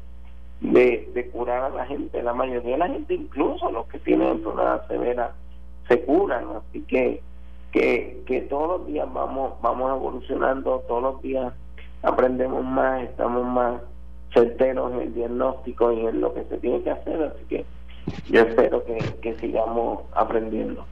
de, 0.59 1.29
curar 1.31 1.63
a 1.63 1.69
la 1.69 1.85
gente. 1.85 2.21
La 2.21 2.33
mayoría 2.33 2.73
de 2.73 2.77
la 2.77 2.87
gente, 2.87 3.13
incluso 3.13 3.71
los 3.71 3.87
que 3.87 3.99
tienen 3.99 4.27
enfermedad 4.29 4.87
severa, 4.87 5.31
se 5.87 6.01
curan. 6.01 6.47
Así 6.57 6.81
que, 6.81 7.21
que, 7.77 8.47
todos 8.49 8.79
los 8.79 8.87
días 8.87 9.07
vamos, 9.11 9.53
vamos 9.61 9.91
evolucionando, 9.91 10.83
todos 10.87 11.01
los 11.01 11.21
días 11.21 11.53
aprendemos 12.03 12.63
más, 12.63 13.03
estamos 13.03 13.45
más 13.45 13.81
certeros 14.33 14.93
en 14.93 15.01
el 15.01 15.13
diagnóstico 15.13 15.91
y 15.91 16.05
en 16.05 16.21
lo 16.21 16.33
que 16.33 16.43
se 16.45 16.57
tiene 16.57 16.81
que 16.81 16.91
hacer. 16.91 17.23
Así 17.23 17.45
que 17.49 17.65
yo 18.29 18.41
espero 18.41 18.83
que, 18.85 18.97
que 19.21 19.37
sigamos 19.39 20.01
aprendiendo. 20.13 20.85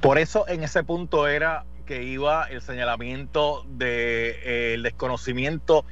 Por 0.00 0.18
eso 0.18 0.46
en 0.48 0.62
ese 0.62 0.84
punto 0.84 1.26
era 1.26 1.64
que 1.86 2.02
iba 2.02 2.44
el 2.44 2.60
señalamiento 2.60 3.62
del 3.66 3.78
de, 3.78 4.74
eh, 4.74 4.78
desconocimiento, 4.82 5.84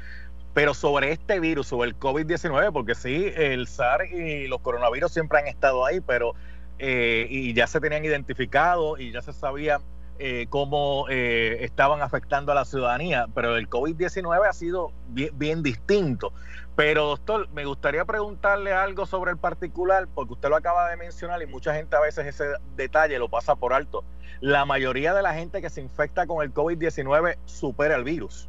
pero 0.53 0.75
sobre 0.75 1.11
este 1.13 1.41
virus, 1.41 1.69
sobre 1.69 1.89
el 1.89 1.99
COVID-19, 1.99 2.73
porque 2.73 2.95
sí, 2.95 3.33
el 3.35 3.67
SARS 3.67 4.13
y 4.13 4.47
los 4.47 4.61
coronavirus 4.61 5.13
siempre 5.13 5.39
han 5.39 5.47
estado 5.47 5.85
ahí, 5.85 6.01
pero 6.01 6.35
eh, 6.79 7.27
y 7.31 7.55
ya 7.55 7.67
se 7.67 7.81
tenían 7.81 8.05
identificado 8.05 8.99
y 8.99 9.13
ya 9.13 9.23
se 9.23 9.33
sabía 9.33 9.81
eh, 10.19 10.47
cómo 10.49 11.07
eh, 11.11 11.59
estaban 11.61 12.01
afectando 12.01 12.51
a 12.53 12.55
la 12.55 12.65
ciudadanía, 12.65 13.27
pero 13.35 13.57
el 13.57 13.69
COVID-19 13.69 14.49
ha 14.49 14.53
sido 14.53 14.93
bien, 15.09 15.63
distinto. 15.63 16.33
Pero 16.75 17.07
doctor, 17.07 17.49
me 17.53 17.67
gustaría 17.67 18.05
preguntarle 18.05 18.73
algo 18.73 19.05
sobre 19.07 19.31
el 19.33 19.39
particular, 19.39 20.09
porque 20.15 20.35
usted 20.35 20.49
lo 20.49 20.57
acaba 20.57 20.91
de 20.91 20.97
mencionar 20.97 21.43
y 21.43 21.47
mucha 21.47 21.75
gente 21.75 21.97
a 21.97 22.01
veces 22.01 22.27
ese 22.27 22.45
detalle 22.77 23.19
lo 23.19 23.29
pasa 23.29 23.57
por 23.57 23.75
alto. 23.75 24.05
La 24.41 24.65
mayoría 24.65 25.13
de 25.15 25.23
la 25.23 25.35
gente 25.35 25.61
que 25.61 25.71
se 25.71 25.81
infecta 25.83 26.27
con 26.27 26.43
el 26.43 26.53
COVID-19 26.53 27.37
supera 27.45 27.97
el 27.97 28.05
virus. 28.05 28.49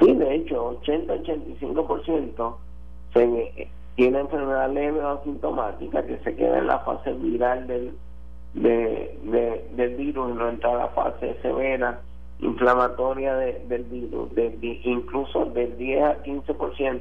Sí, 0.00 0.14
de 0.14 0.34
hecho, 0.34 0.80
80-85% 0.82 2.56
tiene 3.98 4.20
enfermedad 4.20 4.70
leve 4.72 5.00
o 5.00 5.08
asintomática 5.08 6.06
que 6.06 6.18
se 6.18 6.36
queda 6.36 6.58
en 6.58 6.68
la 6.68 6.78
fase 6.78 7.12
viral 7.14 7.66
del 7.66 7.92
de, 8.54 9.66
del 9.72 9.96
virus 9.96 10.36
no 10.36 10.48
entra 10.48 10.70
a 10.70 10.76
la 10.76 10.88
fase 10.90 11.36
severa 11.42 12.00
inflamatoria 12.38 13.34
del 13.34 13.84
virus, 13.90 14.30
incluso 14.84 15.46
del 15.46 15.76
10 15.76 16.02
a 16.04 16.22
15% 16.22 17.00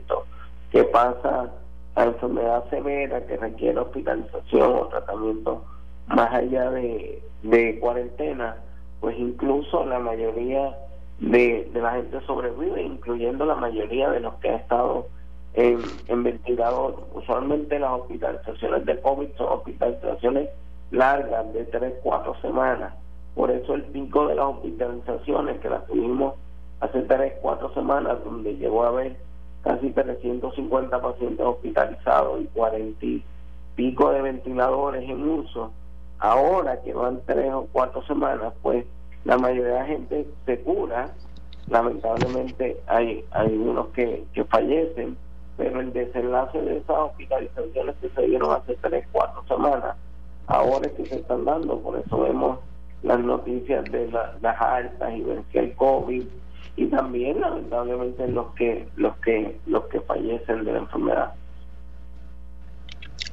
que 0.72 0.84
pasa 0.86 1.52
a 1.94 2.04
enfermedad 2.04 2.68
severa 2.72 3.24
que 3.28 3.38
requiere 3.38 3.78
hospitalización 3.78 4.74
o 4.74 4.88
tratamiento 4.88 5.64
más 6.08 6.34
allá 6.34 6.72
de, 6.72 7.22
de 7.44 7.80
cuarentena, 7.80 8.58
pues 9.02 9.16
incluso 9.20 9.86
la 9.86 10.00
mayoría 10.00 10.76
de, 11.20 11.70
de 11.72 11.80
la 11.80 11.92
gente 11.92 12.20
sobrevive, 12.26 12.82
incluyendo 12.82 13.46
la 13.46 13.56
mayoría 13.56 14.10
de 14.10 14.20
los 14.20 14.34
que 14.36 14.50
ha 14.50 14.56
estado 14.56 15.06
en, 15.58 15.80
en 16.08 16.24
ventilador. 16.24 17.08
Usualmente 17.14 17.80
las 17.80 17.92
hospitalizaciones 17.92 18.86
de 18.86 19.02
COVID 19.02 19.30
son 19.38 19.48
hospitalizaciones 19.54 20.50
largas 20.92 21.52
de 21.52 21.66
3, 21.66 21.94
4 22.04 22.36
semanas. 22.42 22.94
Por 23.34 23.50
eso 23.52 23.74
el 23.74 23.84
pico 23.86 24.28
de 24.28 24.36
las 24.36 24.46
hospitalizaciones 24.46 25.60
que 25.60 25.70
las 25.70 25.86
tuvimos 25.88 26.36
hace 26.80 27.02
3, 27.02 27.34
4 27.42 27.74
semanas, 27.74 28.24
donde 28.24 28.56
llegó 28.56 28.84
a 28.84 28.90
haber 28.90 29.18
casi 29.64 29.90
350 29.90 31.02
pacientes 31.02 31.46
hospitalizados 31.46 32.40
y 32.42 32.46
40 32.46 33.06
y 33.06 33.24
pico 33.76 34.12
de 34.12 34.22
ventiladores 34.22 35.10
en 35.10 35.28
uso, 35.28 35.72
ahora 36.20 36.82
que 36.84 36.94
van 36.94 37.22
3 37.26 37.52
o 37.54 37.68
4 37.72 38.04
semanas, 38.04 38.54
pues 38.62 38.86
la 39.26 39.38
mayoría 39.40 39.74
de 39.74 39.80
la 39.80 39.86
gente 39.86 40.28
se 40.46 40.60
cura. 40.62 41.10
Lamentablemente 41.68 42.78
hay, 42.86 43.26
hay 43.32 43.58
unos 43.58 43.88
que, 43.88 44.24
que 44.34 44.46
fallecen, 44.46 45.18
pero 45.58 45.82
el 45.82 45.92
desenlace 45.92 46.62
de 46.62 46.78
esas 46.78 46.98
hospitalizaciones 46.98 47.96
que 48.00 48.10
se 48.10 48.22
dieron 48.22 48.52
hace 48.52 48.78
3, 48.82 49.08
4 49.12 49.44
semanas 49.48 49.96
ahora 50.48 50.88
es 50.88 50.94
que 50.94 51.06
se 51.06 51.16
están 51.16 51.44
dando, 51.46 51.80
por 51.80 52.00
eso 52.00 52.22
vemos 52.22 52.60
las 53.04 53.20
noticias 53.20 53.84
de 53.86 54.10
las 54.10 54.62
altas 54.62 55.14
y 55.14 55.22
vencer 55.22 55.64
el 55.66 55.76
COVID 55.76 56.24
y 56.78 56.86
también 56.88 57.42
lamentablemente 57.42 58.28
los 58.28 58.54
que 58.54 58.88
los 58.96 59.16
que 59.18 59.60
los 59.66 59.86
que 59.86 60.00
fallecen 60.02 60.64
de 60.64 60.72
la 60.74 60.80
enfermedad. 60.80 61.34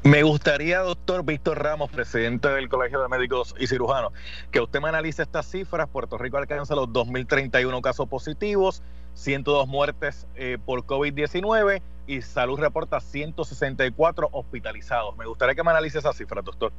Me 0.03 0.23
gustaría, 0.23 0.81
doctor 0.81 1.25
Víctor 1.25 1.63
Ramos, 1.63 1.91
presidente 1.91 2.49
del 2.49 2.69
Colegio 2.69 3.01
de 3.01 3.09
Médicos 3.09 3.55
y 3.59 3.67
Cirujanos, 3.67 4.13
que 4.51 4.61
usted 4.61 4.83
me 4.83 4.91
analice 4.91 5.23
estas 5.23 5.47
cifras. 5.47 5.89
Puerto 5.89 6.19
Rico 6.19 6.37
alcanza 6.37 6.75
los 6.75 6.89
2.031 6.89 7.81
casos 7.81 8.07
positivos, 8.07 8.83
102 9.15 9.67
muertes 9.69 10.27
eh, 10.35 10.59
por 10.65 10.85
COVID-19 10.85 11.81
y 12.07 12.21
Salud 12.23 12.59
reporta 12.59 13.01
164 13.01 14.29
hospitalizados. 14.33 15.17
Me 15.17 15.27
gustaría 15.27 15.55
que 15.55 15.63
me 15.63 15.71
analice 15.71 15.99
esas 15.99 16.17
cifras, 16.17 16.45
doctor. 16.45 16.73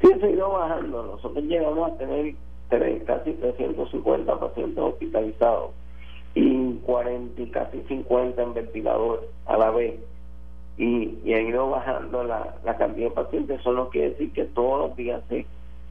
Sí, 0.00 0.08
ha 0.12 0.28
ido 0.28 0.50
bajando. 0.50 1.02
Nosotros 1.04 1.44
llegamos 1.44 1.92
a 1.92 1.96
tener 1.98 2.34
casi 3.04 3.32
350 3.32 4.40
pacientes 4.40 4.78
hospitalizados 4.78 5.70
y 6.34 6.74
40 6.86 7.42
y 7.42 7.50
casi 7.50 7.82
50 7.82 8.42
en 8.42 8.54
ventilador 8.54 9.28
a 9.46 9.56
la 9.58 9.70
vez. 9.70 10.00
Y, 10.78 11.18
y 11.24 11.34
ha 11.34 11.42
ido 11.42 11.68
bajando 11.68 12.24
la, 12.24 12.54
la 12.64 12.76
cantidad 12.78 13.08
de 13.10 13.14
pacientes. 13.14 13.60
Eso 13.60 13.72
no 13.72 13.90
quiere 13.90 14.10
decir 14.10 14.32
que 14.32 14.44
todos 14.44 14.88
los 14.88 14.96
días 14.96 15.22
se, 15.28 15.44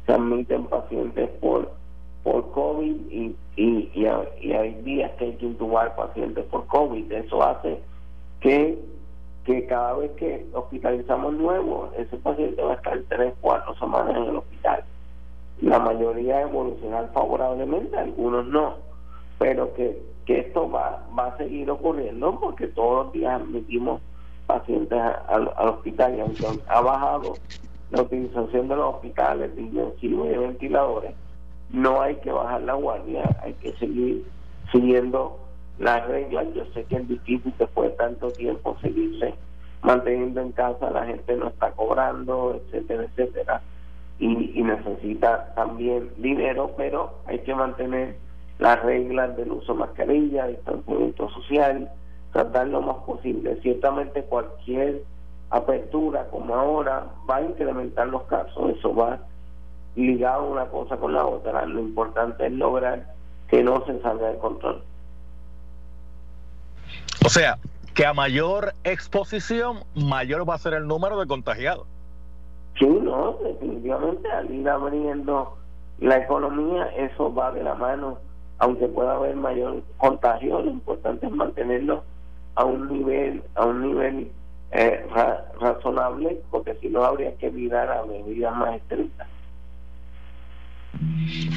se 0.08 0.58
pacientes 0.70 1.30
por 1.42 1.79
por 2.24 2.52
COVID 2.52 2.96
y, 3.12 3.36
y, 3.56 3.92
y, 3.94 4.06
hay 4.54 4.74
días 4.84 5.12
que 5.18 5.26
hay 5.26 5.34
que 5.36 5.46
intubar 5.46 5.96
pacientes 5.96 6.46
por 6.46 6.66
COVID. 6.68 7.12
Eso 7.12 7.44
hace 7.44 7.80
que 8.42 8.78
que 9.46 9.66
cada 9.66 9.94
vez 9.94 10.12
que 10.12 10.46
hospitalizamos 10.54 11.34
nuevo, 11.34 11.90
ese 11.98 12.18
paciente 12.18 12.62
va 12.62 12.74
a 12.74 12.76
estar 12.76 13.00
tres, 13.08 13.34
cuatro 13.42 13.74
semanas 13.80 14.16
en 14.16 14.24
el 14.26 14.36
hospital. 14.36 14.84
La 15.62 15.80
mayoría 15.80 16.42
evolucionar 16.42 17.12
favorablemente, 17.14 17.98
algunos 17.98 18.46
no, 18.46 18.76
pero 19.40 19.74
que, 19.74 20.04
que 20.26 20.42
esto 20.42 20.70
va, 20.70 21.04
va 21.18 21.28
a 21.28 21.38
seguir 21.38 21.70
ocurriendo 21.72 22.40
porque 22.40 22.68
todos 22.68 23.06
los 23.06 23.14
días 23.14 23.42
admitimos 23.42 24.02
pacientes 24.46 25.00
al, 25.28 25.48
hospital 25.58 26.16
y 26.16 26.22
aunque 26.22 26.46
ha 26.68 26.82
bajado 26.82 27.34
la 27.92 28.02
utilización 28.04 28.68
de 28.68 28.76
los 28.76 28.96
hospitales 28.96 29.56
de 29.56 29.62
intensivos 29.64 30.28
y 30.28 30.30
de 30.30 30.38
ventiladores, 30.38 31.14
no 31.72 32.02
hay 32.02 32.16
que 32.16 32.32
bajar 32.32 32.62
la 32.62 32.74
guardia, 32.74 33.38
hay 33.44 33.54
que 33.54 33.74
seguir 33.74 34.26
siguiendo 34.72 35.40
las 35.78 36.06
reglas. 36.08 36.48
Yo 36.54 36.66
sé 36.74 36.84
que 36.86 36.98
es 36.98 37.08
difícil 37.08 37.54
después 37.58 37.92
de 37.92 37.98
tanto 37.98 38.32
tiempo 38.32 38.78
seguirse 38.82 39.36
manteniendo 39.82 40.42
en 40.42 40.52
casa, 40.52 40.92
la 40.92 41.06
gente 41.06 41.36
no 41.36 41.48
está 41.48 41.72
cobrando, 41.72 42.56
etcétera, 42.56 43.04
etcétera. 43.04 43.62
Y, 44.20 44.62
necesita 44.62 45.54
también 45.56 46.12
dinero, 46.18 46.74
pero 46.76 47.14
hay 47.26 47.40
que 47.40 47.56
mantener 47.56 48.18
las 48.60 48.82
reglas 48.84 49.36
del 49.38 49.52
uso 49.52 49.74
de 49.74 49.80
mascarilla, 49.80 50.48
distanciamiento 50.48 51.30
social, 51.30 51.90
tratar 52.34 52.68
lo 52.68 52.82
más 52.82 52.98
posible. 52.98 53.58
Ciertamente 53.62 54.24
cualquier 54.24 55.04
apertura 55.50 56.28
como 56.30 56.54
ahora 56.54 57.06
va 57.30 57.38
a 57.38 57.42
incrementar 57.42 58.08
los 58.08 58.24
casos, 58.24 58.72
eso 58.78 58.94
va 58.94 59.20
ligado 60.00 60.46
una 60.46 60.66
cosa 60.66 60.98
con 60.98 61.14
la 61.14 61.26
otra. 61.26 61.66
Lo 61.66 61.80
importante 61.80 62.48
es 62.48 62.54
lograr 62.54 63.06
que 63.50 63.64
no 63.64 63.86
se 63.86 64.00
salga 64.02 64.30
de 64.30 64.38
control. 64.38 64.84
O 67.26 67.30
sea, 67.30 67.58
que 67.94 68.06
a 68.06 68.14
mayor 68.14 68.74
exposición, 68.84 69.80
mayor 69.96 70.50
va 70.50 70.56
a 70.56 70.58
ser 70.58 70.74
el 70.74 70.88
número 70.88 71.20
de 71.20 71.28
contagiados. 71.28 71.86
Sí, 72.78 72.88
no, 72.88 73.38
definitivamente 73.44 74.32
al 74.32 74.50
ir 74.52 74.70
abriendo 74.70 75.58
la 76.00 76.18
economía, 76.18 76.86
eso 76.96 77.34
va 77.34 77.52
de 77.52 77.64
la 77.64 77.76
mano, 77.76 78.18
aunque 78.60 78.88
pueda 78.88 79.16
haber 79.16 79.36
mayor 79.36 79.84
contagio, 79.98 80.62
lo 80.62 80.72
importante 80.72 81.26
es 81.26 81.32
mantenerlo 81.32 82.04
a 82.56 82.64
un 82.64 82.88
nivel, 82.88 83.44
a 83.56 83.66
un 83.66 83.82
nivel 83.82 84.32
eh, 84.72 85.06
razonable, 85.60 86.42
porque 86.52 86.76
si 86.76 86.90
no 86.90 87.04
habría 87.04 87.36
que 87.36 87.52
mirar 87.52 87.92
a 87.92 88.06
medidas 88.06 88.56
más 88.56 88.76
estrictas. 88.76 89.28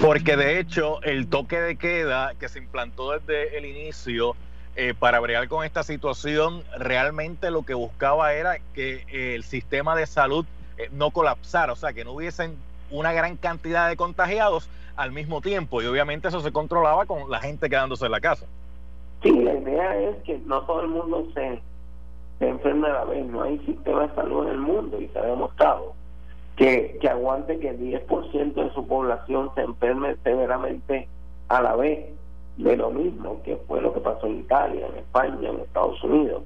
Porque 0.01 0.37
de 0.37 0.59
hecho 0.59 1.03
el 1.03 1.29
toque 1.29 1.61
de 1.61 1.77
queda 1.77 2.35
que 2.39 2.49
se 2.49 2.59
implantó 2.59 3.13
desde 3.13 3.57
el 3.57 3.65
inicio 3.65 4.35
eh, 4.75 4.95
para 4.99 5.21
bregar 5.21 5.49
con 5.49 5.65
esta 5.65 5.83
situación, 5.83 6.63
realmente 6.79 7.51
lo 7.51 7.63
que 7.63 7.75
buscaba 7.75 8.33
era 8.33 8.59
que 8.75 9.05
eh, 9.13 9.35
el 9.35 9.45
sistema 9.45 9.95
de 9.95 10.07
salud 10.07 10.47
eh, 10.79 10.89
no 10.93 11.11
colapsara, 11.11 11.73
o 11.73 11.77
sea, 11.77 11.93
que 11.93 12.05
no 12.05 12.13
hubiesen 12.13 12.57
una 12.91 13.13
gran 13.13 13.37
cantidad 13.37 13.89
de 13.89 13.97
contagiados 13.97 14.69
al 14.97 15.13
mismo 15.13 15.41
tiempo 15.41 15.83
y 15.83 15.87
obviamente 15.87 16.29
eso 16.29 16.41
se 16.41 16.53
controlaba 16.53 17.07
con 17.07 17.31
la 17.31 17.41
gente 17.41 17.69
quedándose 17.69 18.07
en 18.07 18.13
la 18.13 18.21
casa. 18.21 18.47
Sí, 19.23 19.31
la 19.31 19.55
idea 19.55 19.99
es 19.99 20.17
que 20.25 20.39
no 20.47 20.63
todo 20.63 20.83
el 20.83 20.89
mundo 20.89 21.29
se, 21.35 21.61
se 22.39 22.49
enferme 22.49 22.89
a 22.89 22.93
la 22.93 23.05
vez, 23.05 23.25
no 23.27 23.43
hay 23.43 23.59
sistema 23.61 24.07
de 24.07 24.15
salud 24.15 24.47
en 24.47 24.53
el 24.53 24.59
mundo 24.59 25.01
y 25.01 25.09
se 25.09 25.19
ha 25.19 25.23
demostrado 25.23 25.95
que, 26.57 26.99
que 27.01 27.09
aguante 27.09 27.59
que 27.59 27.71
el 27.71 27.81
10% 27.81 28.55
de 28.55 28.73
su 28.73 28.87
población 28.87 29.51
se 29.55 29.63
enferme 29.63 30.17
severamente 30.23 31.09
a 31.49 31.63
la 31.63 31.77
vez 31.77 32.07
de 32.57 32.77
lo 32.77 32.91
mismo 32.91 33.43
que 33.43 33.57
fue 33.69 33.81
lo 33.81 33.93
que 33.95 34.01
pasó 34.01 34.27
en 34.27 34.41
Italia, 34.41 34.87
en 34.87 34.99
España, 34.99 35.49
en 35.49 35.61
Estados 35.61 36.03
Unidos, 36.05 36.43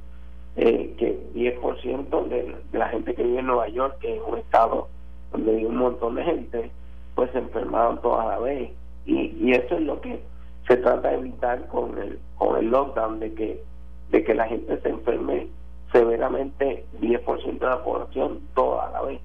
eh, 0.56 0.94
que 0.98 1.18
10% 1.34 2.28
de, 2.28 2.56
de 2.72 2.78
la 2.78 2.88
gente 2.88 3.14
que 3.14 3.22
vive 3.22 3.40
en 3.40 3.46
Nueva 3.46 3.68
York, 3.68 3.98
que 4.00 4.16
es 4.16 4.22
un 4.26 4.38
estado 4.38 4.88
donde 5.32 5.56
hay 5.56 5.64
un 5.64 5.76
montón 5.76 6.14
de 6.14 6.24
gente, 6.24 6.70
pues 7.14 7.30
se 7.32 7.38
enfermaron 7.38 8.00
todas 8.00 8.26
a 8.26 8.30
la 8.30 8.38
vez. 8.38 8.70
Y, 9.04 9.36
y 9.40 9.52
eso 9.52 9.74
es 9.74 9.82
lo 9.82 10.00
que 10.00 10.20
se 10.66 10.76
trata 10.78 11.08
de 11.08 11.16
evitar 11.16 11.66
con 11.68 11.98
el, 11.98 12.18
con 12.36 12.56
el 12.56 12.70
lockdown, 12.70 13.20
de 13.20 13.34
que, 13.34 13.62
de 14.10 14.24
que 14.24 14.34
la 14.34 14.46
gente 14.46 14.80
se 14.80 14.88
enferme 14.88 15.48
severamente 15.92 16.84
10% 17.00 17.58
de 17.58 17.66
la 17.66 17.82
población 17.84 18.40
toda 18.54 18.88
a 18.88 18.92
la 18.92 19.02
vez. 19.02 19.20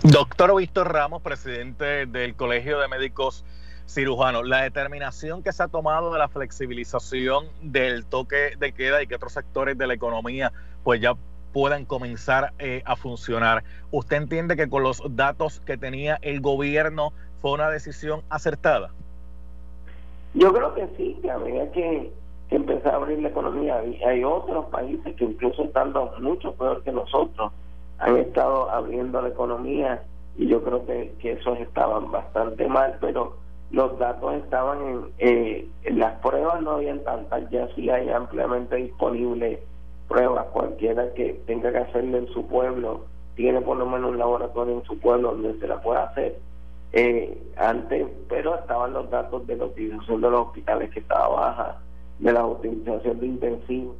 Doctor 0.00 0.56
Víctor 0.56 0.92
Ramos, 0.92 1.22
presidente 1.22 2.06
del 2.06 2.34
Colegio 2.34 2.78
de 2.78 2.88
Médicos 2.88 3.44
Cirujanos, 3.86 4.48
la 4.48 4.62
determinación 4.62 5.42
que 5.42 5.52
se 5.52 5.62
ha 5.62 5.68
tomado 5.68 6.12
de 6.12 6.18
la 6.18 6.28
flexibilización 6.28 7.46
del 7.60 8.06
toque 8.06 8.56
de 8.58 8.72
queda 8.72 9.02
y 9.02 9.06
que 9.06 9.16
otros 9.16 9.32
sectores 9.32 9.76
de 9.76 9.86
la 9.86 9.94
economía 9.94 10.52
pues 10.82 11.00
ya 11.00 11.14
puedan 11.52 11.84
comenzar 11.84 12.52
eh, 12.58 12.82
a 12.84 12.96
funcionar. 12.96 13.64
¿Usted 13.90 14.16
entiende 14.16 14.56
que 14.56 14.68
con 14.68 14.82
los 14.82 15.02
datos 15.16 15.60
que 15.60 15.76
tenía 15.76 16.18
el 16.22 16.40
gobierno 16.40 17.12
fue 17.40 17.52
una 17.52 17.68
decisión 17.68 18.22
acertada? 18.30 18.90
Yo 20.34 20.52
creo 20.52 20.74
que 20.74 20.88
sí, 20.96 21.18
que 21.20 21.30
había 21.30 21.70
que, 21.72 22.12
que 22.48 22.56
empezar 22.56 22.94
a 22.94 22.96
abrir 22.96 23.20
la 23.20 23.28
economía. 23.28 23.82
Hay 24.06 24.24
otros 24.24 24.66
países 24.66 25.14
que 25.16 25.24
incluso 25.24 25.64
estando 25.64 26.14
mucho 26.20 26.54
peor 26.54 26.82
que 26.82 26.92
nosotros 26.92 27.52
han 28.02 28.16
estado 28.16 28.68
abriendo 28.68 29.22
la 29.22 29.28
economía 29.28 30.02
y 30.36 30.48
yo 30.48 30.62
creo 30.62 30.84
que, 30.84 31.14
que 31.20 31.32
esos 31.32 31.58
estaban 31.60 32.10
bastante 32.10 32.66
mal, 32.66 32.98
pero 33.00 33.36
los 33.70 33.96
datos 33.98 34.34
estaban 34.34 34.82
en, 34.82 35.04
eh, 35.18 35.68
las 35.84 36.18
pruebas 36.18 36.60
no 36.62 36.72
habían 36.72 37.04
tantas, 37.04 37.48
ya 37.50 37.68
sí 37.74 37.88
hay 37.90 38.10
ampliamente 38.10 38.76
disponibles 38.76 39.60
pruebas, 40.08 40.46
cualquiera 40.52 41.12
que 41.14 41.40
tenga 41.46 41.70
que 41.70 41.78
hacerle 41.78 42.18
en 42.18 42.28
su 42.28 42.46
pueblo, 42.48 43.04
tiene 43.36 43.60
por 43.60 43.76
lo 43.76 43.86
menos 43.86 44.10
un 44.10 44.18
laboratorio 44.18 44.78
en 44.78 44.84
su 44.84 44.98
pueblo 44.98 45.30
donde 45.30 45.58
se 45.60 45.68
la 45.68 45.80
pueda 45.80 46.04
hacer. 46.04 46.38
Eh, 46.92 47.38
antes, 47.56 48.06
pero 48.28 48.56
estaban 48.56 48.92
los 48.92 49.08
datos 49.10 49.46
de 49.46 49.56
la 49.56 49.66
utilización 49.66 50.20
de 50.20 50.30
los 50.30 50.48
hospitales 50.48 50.90
que 50.90 51.00
estaba 51.00 51.28
baja, 51.28 51.78
de 52.18 52.32
la 52.32 52.44
utilización 52.44 53.20
de 53.20 53.26
intensivos. 53.26 53.96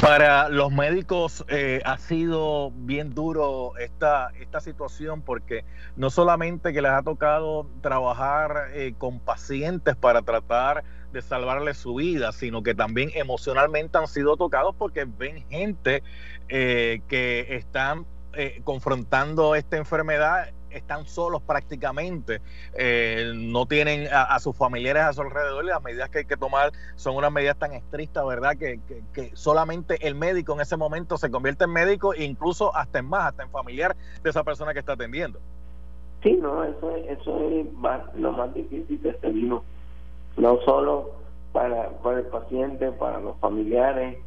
Para 0.00 0.48
los 0.48 0.72
médicos 0.72 1.44
eh, 1.48 1.80
ha 1.84 1.98
sido 1.98 2.72
bien 2.72 3.14
duro 3.14 3.76
esta, 3.78 4.30
esta 4.40 4.60
situación 4.60 5.22
porque 5.22 5.64
no 5.96 6.10
solamente 6.10 6.72
que 6.72 6.82
les 6.82 6.90
ha 6.90 7.02
tocado 7.02 7.66
trabajar 7.80 8.70
eh, 8.72 8.94
con 8.98 9.20
pacientes 9.20 9.96
para 9.96 10.22
tratar 10.22 10.84
de 11.12 11.22
salvarles 11.22 11.78
su 11.78 11.94
vida, 11.94 12.32
sino 12.32 12.62
que 12.62 12.74
también 12.74 13.10
emocionalmente 13.14 13.98
han 13.98 14.08
sido 14.08 14.36
tocados 14.36 14.74
porque 14.76 15.04
ven 15.04 15.44
gente 15.48 16.02
eh, 16.48 17.00
que 17.08 17.46
están 17.56 18.06
eh, 18.34 18.60
confrontando 18.64 19.54
esta 19.54 19.76
enfermedad 19.76 20.50
están 20.70 21.06
solos 21.06 21.42
prácticamente, 21.42 22.40
eh, 22.74 23.32
no 23.34 23.66
tienen 23.66 24.08
a, 24.12 24.38
sus 24.40 24.56
familiares 24.56 25.02
a 25.02 25.12
su 25.12 25.22
alrededor 25.22 25.64
y 25.64 25.68
las 25.68 25.82
medidas 25.82 26.10
que 26.10 26.18
hay 26.18 26.24
que 26.24 26.36
tomar 26.36 26.72
son 26.96 27.16
unas 27.16 27.32
medidas 27.32 27.56
tan 27.56 27.72
estrictas, 27.72 28.26
¿verdad? 28.26 28.56
Que, 28.56 28.80
que, 29.12 29.30
solamente 29.34 30.06
el 30.06 30.14
médico 30.14 30.54
en 30.54 30.60
ese 30.60 30.76
momento 30.76 31.16
se 31.18 31.30
convierte 31.30 31.64
en 31.64 31.72
médico 31.72 32.14
e 32.14 32.24
incluso 32.24 32.74
hasta 32.74 32.98
en 32.98 33.06
más, 33.06 33.26
hasta 33.28 33.42
en 33.42 33.50
familiar 33.50 33.96
de 34.22 34.30
esa 34.30 34.44
persona 34.44 34.72
que 34.72 34.80
está 34.80 34.92
atendiendo. 34.92 35.38
Sí, 36.22 36.32
no, 36.32 36.64
eso, 36.64 36.96
eso 36.96 37.48
es 37.48 37.66
lo 38.16 38.32
más 38.32 38.52
difícil 38.54 39.00
de 39.02 39.10
este 39.10 39.28
virus 39.30 39.62
no 40.38 40.60
solo 40.64 41.10
para, 41.52 41.90
para 42.02 42.20
el 42.20 42.26
paciente, 42.26 42.92
para 42.92 43.20
los 43.20 43.36
familiares, 43.38 44.18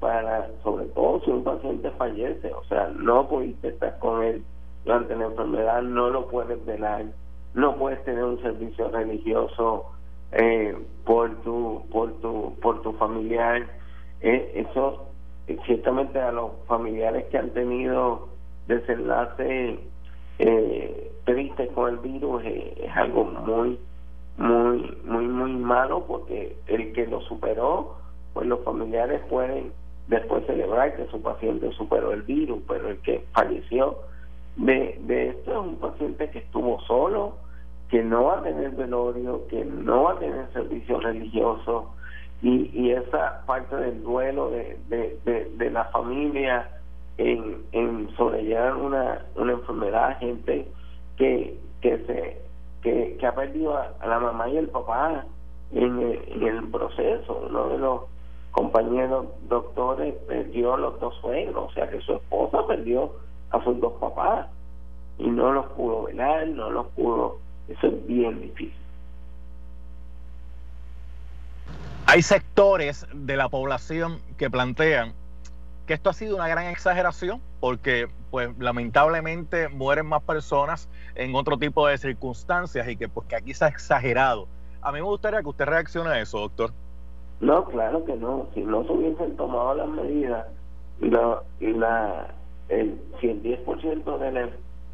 para 0.00 0.48
sobre 0.62 0.86
todo 0.86 1.20
si 1.24 1.30
un 1.30 1.44
paciente 1.44 1.90
fallece, 1.92 2.52
o 2.52 2.64
sea, 2.64 2.88
no 2.88 3.28
pudiste 3.28 3.68
estar 3.68 3.98
con 3.98 4.22
él 4.22 4.44
durante 4.86 5.16
la 5.16 5.26
enfermedad, 5.26 5.82
no 5.82 6.10
lo 6.10 6.28
puedes 6.28 6.64
velar, 6.64 7.06
no 7.54 7.76
puedes 7.76 8.02
tener 8.04 8.22
un 8.22 8.40
servicio 8.40 8.88
religioso 8.88 9.86
eh, 10.30 10.78
por 11.04 11.34
tu 11.42 11.82
por 11.90 12.12
tu 12.20 12.54
por 12.62 12.82
tu 12.82 12.92
familiar, 12.92 13.66
eh, 14.20 14.52
eso 14.54 15.08
ciertamente 15.66 16.20
a 16.20 16.30
los 16.30 16.52
familiares 16.66 17.26
que 17.30 17.38
han 17.38 17.50
tenido 17.50 18.28
desenlace 18.68 19.78
eh, 20.38 21.12
tristes 21.24 21.70
con 21.72 21.94
el 21.94 21.98
virus 21.98 22.42
eh, 22.44 22.74
es 22.84 22.96
algo 22.96 23.24
muy 23.24 23.78
muy 24.36 24.98
muy 25.04 25.26
muy 25.26 25.52
malo 25.52 26.04
porque 26.06 26.56
el 26.66 26.92
que 26.92 27.06
lo 27.06 27.20
superó 27.22 27.96
pues 28.34 28.46
los 28.46 28.62
familiares 28.64 29.20
pueden 29.28 29.72
después 30.08 30.44
celebrar 30.46 30.96
que 30.96 31.06
su 31.06 31.22
paciente 31.22 31.70
superó 31.72 32.12
el 32.12 32.22
virus 32.22 32.60
pero 32.68 32.90
el 32.90 32.98
que 32.98 33.24
falleció 33.32 33.98
de, 34.56 34.98
de 35.02 35.28
esto 35.28 35.52
es 35.52 35.58
un 35.58 35.76
paciente 35.76 36.30
que 36.30 36.38
estuvo 36.40 36.80
solo 36.82 37.36
que 37.88 38.02
no 38.02 38.24
va 38.24 38.38
a 38.38 38.42
tener 38.42 38.70
velorio 38.70 39.46
que 39.48 39.64
no 39.64 40.04
va 40.04 40.12
a 40.12 40.18
tener 40.18 40.52
servicio 40.52 41.00
religioso 41.00 41.92
y, 42.42 42.70
y 42.72 42.92
esa 42.92 43.44
parte 43.46 43.76
del 43.76 44.02
duelo 44.02 44.50
de, 44.50 44.78
de, 44.88 45.50
de, 45.56 45.70
la 45.70 45.84
familia 45.86 46.68
en, 47.16 47.62
en 47.72 48.10
sobrellevar 48.16 48.76
una, 48.76 49.22
una 49.36 49.52
enfermedad 49.52 50.18
gente 50.18 50.68
que, 51.16 51.58
que 51.80 51.98
se 52.06 52.46
que, 52.82 53.26
ha 53.26 53.34
perdido 53.34 53.76
a, 53.76 54.06
la 54.06 54.20
mamá 54.20 54.48
y 54.48 54.58
el 54.58 54.68
papá 54.68 55.24
en 55.72 56.00
el, 56.00 56.68
proceso. 56.70 57.46
Uno 57.48 57.68
de 57.68 57.78
los 57.78 58.02
compañeros 58.52 59.26
doctores 59.48 60.14
perdió 60.28 60.76
los 60.76 61.00
dos 61.00 61.14
suegros, 61.20 61.70
o 61.70 61.74
sea 61.74 61.90
que 61.90 62.00
su 62.00 62.14
esposa 62.14 62.66
perdió 62.66 63.12
a 63.50 63.62
sus 63.64 63.80
dos 63.80 63.94
papás 64.00 64.48
y 65.18 65.28
no 65.28 65.52
los 65.52 65.66
pudo 65.72 66.04
velar, 66.04 66.46
no 66.48 66.70
los 66.70 66.86
pudo. 66.88 67.38
Eso 67.68 67.86
es 67.86 68.06
bien 68.06 68.40
difícil. 68.40 68.74
Hay 72.06 72.22
sectores 72.22 73.06
de 73.12 73.36
la 73.36 73.48
población 73.48 74.20
que 74.38 74.48
plantean 74.48 75.12
que 75.86 75.94
esto 75.94 76.10
ha 76.10 76.12
sido 76.12 76.36
una 76.36 76.48
gran 76.48 76.66
exageración 76.66 77.40
porque 77.60 78.08
pues 78.30 78.56
lamentablemente 78.58 79.68
mueren 79.68 80.06
más 80.06 80.22
personas 80.22 80.88
en 81.14 81.34
otro 81.34 81.58
tipo 81.58 81.86
de 81.86 81.96
circunstancias 81.96 82.88
y 82.88 82.96
que 82.96 83.08
pues 83.08 83.26
que 83.28 83.36
aquí 83.36 83.54
se 83.54 83.64
ha 83.64 83.68
exagerado. 83.68 84.48
A 84.82 84.92
mí 84.92 84.98
me 84.98 85.04
gustaría 85.06 85.40
que 85.42 85.48
usted 85.48 85.64
reaccione 85.64 86.10
a 86.10 86.20
eso, 86.20 86.38
doctor. 86.38 86.72
No, 87.40 87.64
claro 87.64 88.04
que 88.04 88.14
no. 88.14 88.46
Si 88.54 88.60
no 88.60 88.84
se 88.84 88.92
hubiesen 88.92 89.36
tomado 89.36 89.74
las 89.74 89.88
medidas, 89.88 90.46
la, 91.00 91.42
la, 91.60 92.28
el, 92.68 93.00
si 93.20 93.28
el 93.28 93.42
10% 93.42 94.18
de 94.18 94.32
la 94.32 94.48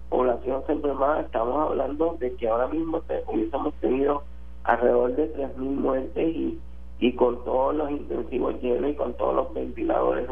población 0.09 0.63
se 0.67 0.73
enfermaba, 0.73 1.21
estamos 1.21 1.71
hablando 1.71 2.17
de 2.19 2.35
que 2.37 2.49
ahora 2.49 2.69
mismo 2.69 3.03
hubiésemos 3.27 3.75
tenido 3.75 4.23
alrededor 4.65 5.17
de 5.17 5.35
3.000 5.35 5.57
muertes 5.59 6.37
y, 6.37 6.59
y 7.01 7.13
con 7.15 7.43
todos 7.45 7.75
los 7.75 7.91
intensivos 7.91 8.61
llenos 8.63 8.91
y 8.91 8.95
con 8.95 9.15
todos 9.15 9.35
los 9.35 9.55
ventiladores 9.55 10.29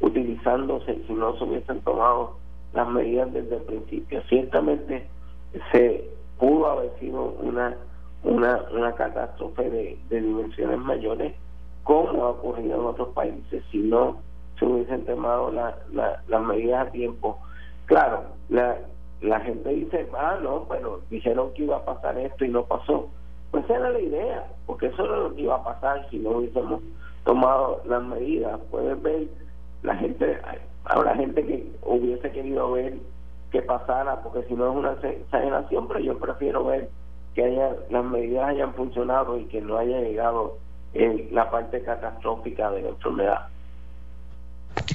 utilizándose 0.00 1.00
si 1.06 1.12
no 1.12 1.36
se 1.38 1.44
hubiesen 1.44 1.80
tomado 1.82 2.36
las 2.74 2.88
medidas 2.88 3.32
desde 3.32 3.56
el 3.56 3.62
principio. 3.62 4.22
Ciertamente 4.28 5.06
se 5.70 6.10
pudo 6.38 6.66
haber 6.66 6.90
sido 6.98 7.34
una 7.40 7.76
una, 8.24 8.62
una 8.72 8.92
catástrofe 8.92 9.68
de, 9.68 9.98
de 10.08 10.20
dimensiones 10.20 10.78
mayores 10.78 11.34
como 11.82 12.24
ha 12.24 12.30
ocurrido 12.30 12.80
en 12.80 12.86
otros 12.86 13.08
países 13.08 13.64
si 13.70 13.78
no 13.78 14.18
se 14.62 14.68
hubiesen 14.68 15.04
tomado 15.04 15.50
la, 15.50 15.76
la, 15.92 16.22
las 16.28 16.42
medidas 16.42 16.86
a 16.86 16.90
tiempo. 16.90 17.38
Claro, 17.86 18.22
la, 18.48 18.78
la 19.20 19.40
gente 19.40 19.68
dice, 19.70 20.08
ah, 20.16 20.38
no, 20.40 20.66
pero 20.68 21.00
dijeron 21.10 21.52
que 21.54 21.64
iba 21.64 21.78
a 21.78 21.84
pasar 21.84 22.16
esto 22.18 22.44
y 22.44 22.48
no 22.48 22.64
pasó. 22.64 23.08
Pues 23.50 23.68
era 23.68 23.90
la 23.90 24.00
idea, 24.00 24.46
porque 24.66 24.86
eso 24.86 25.04
era 25.04 25.16
lo 25.16 25.34
que 25.34 25.42
iba 25.42 25.56
a 25.56 25.64
pasar 25.64 26.08
si 26.10 26.18
no 26.18 26.30
hubiésemos 26.30 26.80
tomado 27.24 27.82
las 27.86 28.02
medidas. 28.04 28.60
Puedes 28.70 29.02
ver 29.02 29.26
la 29.82 29.96
gente, 29.96 30.38
habrá 30.84 31.14
gente 31.16 31.44
que 31.44 31.72
hubiese 31.82 32.30
querido 32.30 32.72
ver 32.72 32.94
que 33.50 33.62
pasara, 33.62 34.22
porque 34.22 34.44
si 34.44 34.54
no 34.54 34.70
es 34.70 34.76
una 34.76 34.92
exageración, 34.92 35.88
pero 35.88 36.00
yo 36.00 36.18
prefiero 36.18 36.64
ver 36.64 36.88
que 37.34 37.44
haya 37.44 37.76
las 37.90 38.04
medidas 38.04 38.48
hayan 38.48 38.74
funcionado 38.74 39.38
y 39.38 39.44
que 39.46 39.60
no 39.60 39.76
haya 39.76 40.00
llegado 40.00 40.58
en 40.94 41.28
la 41.34 41.50
parte 41.50 41.82
catastrófica 41.82 42.70
de 42.70 42.82
la 42.82 42.88
enfermedad. 42.90 43.48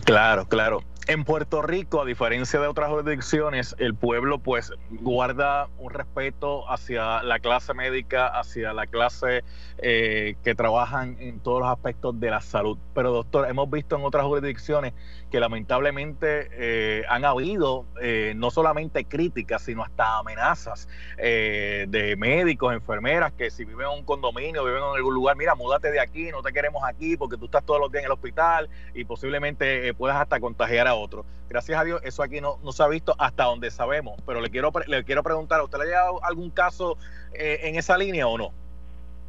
Claro, 0.06 0.46
claro. 0.48 0.84
En 1.08 1.24
Puerto 1.24 1.62
Rico, 1.62 2.02
a 2.02 2.06
diferencia 2.06 2.60
de 2.60 2.68
otras 2.68 2.90
jurisdicciones, 2.90 3.76
el 3.80 3.96
pueblo 3.96 4.40
pues 4.40 4.74
guarda 4.90 5.70
un 5.78 5.90
respeto 5.90 6.70
hacia 6.70 7.24
la 7.24 7.40
clase 7.40 7.74
médica, 7.74 8.28
hacia 8.28 8.74
la 8.74 8.88
clase 8.88 9.44
eh, 9.78 10.36
que 10.44 10.54
trabajan 10.54 11.16
en 11.20 11.40
todos 11.40 11.62
los 11.62 11.70
aspectos 11.70 12.20
de 12.20 12.30
la 12.30 12.42
salud. 12.42 12.78
Pero 12.94 13.12
doctor, 13.12 13.50
hemos 13.50 13.70
visto 13.70 13.96
en 13.96 14.04
otras 14.04 14.26
jurisdicciones 14.26 14.94
que 15.32 15.40
lamentablemente 15.40 16.50
eh, 16.52 17.04
han 17.10 17.24
habido 17.24 17.86
eh, 18.02 18.34
no 18.36 18.52
solamente 18.52 19.06
críticas, 19.06 19.62
sino 19.62 19.84
hasta 19.84 20.18
amenazas 20.18 20.90
de 21.18 22.16
médicos, 22.18 22.74
enfermeras, 22.74 23.32
que 23.34 23.50
si 23.50 23.66
viven 23.66 23.88
en 23.88 24.00
un 24.00 24.06
condominio, 24.06 24.64
viven 24.64 24.84
en 24.84 24.96
algún 24.96 25.14
lugar, 25.14 25.36
mira, 25.36 25.56
múdate 25.56 25.92
de 25.92 26.00
aquí, 26.00 26.32
no 26.32 26.42
te 26.42 26.52
queremos 26.52 26.84
aquí 26.84 27.18
porque 27.18 27.38
tú 27.38 27.46
estás 27.46 27.66
todos 27.66 27.80
los 27.80 27.92
días 27.92 28.02
en 28.02 28.06
el 28.08 28.12
hospital 28.12 28.70
y 28.94 29.06
posiblemente 29.06 29.94
puedas 29.94 30.18
hasta 30.18 30.40
contagiar 30.40 30.88
a 30.88 30.97
otro. 30.98 31.26
Gracias 31.50 31.80
a 31.80 31.84
Dios, 31.84 32.02
eso 32.04 32.24
aquí 32.24 32.42
no, 32.42 32.58
no 32.64 32.72
se 32.72 32.84
ha 32.84 32.88
visto 32.88 33.16
hasta 33.18 33.46
donde 33.46 33.72
sabemos. 33.72 34.16
Pero 34.26 34.42
le 34.42 34.50
quiero, 34.50 34.72
le 34.88 35.04
quiero 35.04 35.24
preguntar, 35.24 35.60
¿a 35.60 35.64
usted 35.64 35.78
le 35.78 35.84
ha 35.84 35.88
llegado 35.88 36.24
algún 36.24 36.50
caso 36.50 36.98
eh, 37.34 37.60
en 37.64 37.76
esa 37.76 37.98
línea 37.98 38.28
o 38.28 38.38
no? 38.38 38.52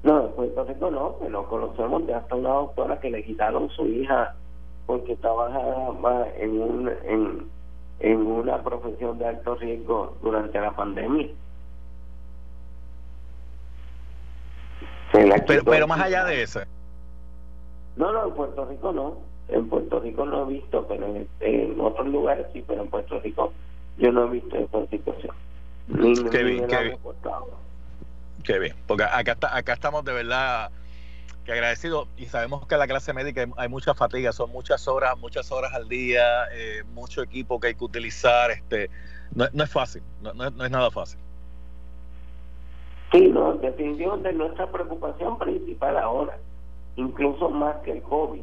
No, 0.03 0.31
pues 0.37 0.51
entonces 0.51 0.77
no, 0.79 1.17
pero 1.21 1.49
conocemos 1.49 2.07
de 2.07 2.15
hasta 2.15 2.35
una 2.35 2.51
doctora 2.51 3.01
que 3.01 3.11
le 3.11 3.25
quitaron 3.25 3.69
su 3.71 3.87
hija 3.87 4.35
porque 4.87 5.13
estaba 5.13 5.51
en, 6.37 6.61
un, 6.63 6.89
en, 7.05 7.51
en 8.01 8.27
una 8.27 8.63
profesión 8.63 9.19
de 9.19 9.27
alto 9.27 9.57
riesgo 9.57 10.17
durante 10.23 10.61
la 10.61 10.75
pandemia. 10.75 11.29
Pero, 15.13 15.65
pero 15.65 15.87
más 15.87 16.01
allá 16.01 16.25
de 16.25 16.43
eso. 16.43 16.61
No, 17.97 18.13
no, 18.13 18.29
en 18.29 18.35
Puerto 18.35 18.65
Rico 18.67 18.93
no. 18.93 19.17
En 19.49 19.69
Puerto 19.69 20.01
Rico 20.01 20.27
no 20.27 20.49
he 20.49 20.55
visto, 20.55 20.87
pero 20.87 21.07
en, 21.41 21.81
otros 21.81 22.07
lugares 22.09 22.47
sí, 22.53 22.63
pero 22.67 22.83
en 22.83 22.89
Puerto 22.89 23.19
Rico 23.21 23.53
yo 23.97 24.13
no 24.13 24.27
he 24.27 24.31
visto 24.31 24.57
esa 24.57 24.87
situación. 24.87 25.35
qué 26.31 26.43
bien, 26.45 26.67
qué 26.67 26.83
bien. 26.83 26.99
Qué 28.45 28.59
bien, 28.59 28.75
porque 28.87 29.05
acá, 29.05 29.33
está, 29.33 29.57
acá 29.57 29.73
estamos 29.73 30.05
de 30.05 30.13
verdad 30.13 30.71
que 31.45 31.53
agradecidos 31.53 32.09
y 32.17 32.27
sabemos 32.27 32.67
que 32.67 32.75
en 32.75 32.79
la 32.79 32.87
clase 32.87 33.13
médica 33.13 33.47
hay, 33.57 33.69
mucha 33.69 33.95
fatiga, 33.95 34.33
son 34.33 34.51
muchas 34.51 34.87
horas, 34.87 35.19
muchas 35.19 35.51
horas 35.51 35.73
al 35.75 35.89
día, 35.89 36.45
eh, 36.53 36.83
mucho 36.95 37.23
equipo 37.23 37.59
que 37.59 37.69
hay 37.69 37.75
que 37.75 37.85
utilizar, 37.85 38.51
este 38.51 38.91
no, 39.35 39.47
no 39.53 39.65
es 39.65 39.71
fácil, 39.71 40.03
no, 40.23 40.33
no, 40.35 40.65
es 40.65 40.71
nada 40.71 40.91
fácil. 40.91 41.19
Sí, 43.13 43.29
no, 43.29 43.55
definitivamente 43.55 44.33
nuestra 44.35 44.71
preocupación 44.71 45.39
principal 45.39 45.97
ahora, 45.97 46.39
incluso 46.97 47.49
más 47.49 47.77
que 47.79 47.93
el 47.93 48.03
COVID, 48.03 48.43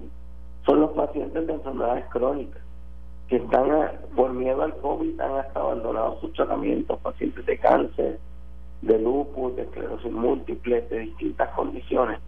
son 0.65 0.81
los 0.81 0.91
pacientes 0.91 1.45
de 1.47 1.53
enfermedades 1.53 2.05
crónicas 2.09 2.61
que 3.27 3.37
están 3.37 3.69
por 4.15 4.33
miedo 4.33 4.61
al 4.61 4.75
COVID 4.77 5.19
han 5.19 5.37
hasta 5.37 5.59
abandonado 5.59 6.19
sus 6.19 6.31
tratamientos, 6.33 6.99
pacientes 6.99 7.45
de 7.45 7.57
cáncer, 7.57 8.19
de 8.81 8.99
lupus, 8.99 9.55
de 9.55 9.63
esclerosis 9.63 10.11
múltiple, 10.11 10.81
de 10.81 10.99
distintas 10.99 11.49
condiciones. 11.55 12.19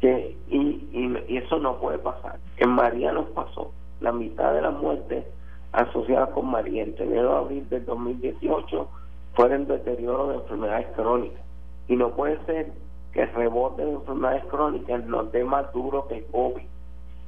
Que, 0.00 0.36
y, 0.48 0.58
y, 0.92 1.36
eso 1.36 1.58
no 1.58 1.78
puede 1.78 1.98
pasar. 1.98 2.38
En 2.58 2.70
María 2.70 3.12
nos 3.12 3.26
pasó 3.30 3.72
la 4.00 4.12
mitad 4.12 4.52
de 4.52 4.60
las 4.60 4.74
muertes 4.74 5.24
asociadas 5.72 6.28
con 6.30 6.46
María 6.46 6.82
en 6.82 6.94
enero 6.98 7.30
de 7.30 7.38
abril 7.38 7.68
del 7.70 7.86
2018 7.86 8.88
fueron 9.34 9.66
deterioro 9.66 10.28
de 10.28 10.34
enfermedades 10.36 10.86
crónicas. 10.94 11.40
Y 11.88 11.96
no 11.96 12.10
puede 12.10 12.38
ser 12.44 12.72
que 13.12 13.22
el 13.22 13.32
rebote 13.32 13.84
de 13.84 13.92
enfermedades 13.92 14.44
crónicas 14.44 15.04
nos 15.06 15.32
dé 15.32 15.42
más 15.42 15.72
duro 15.72 16.06
que 16.06 16.24
COVID 16.26 16.73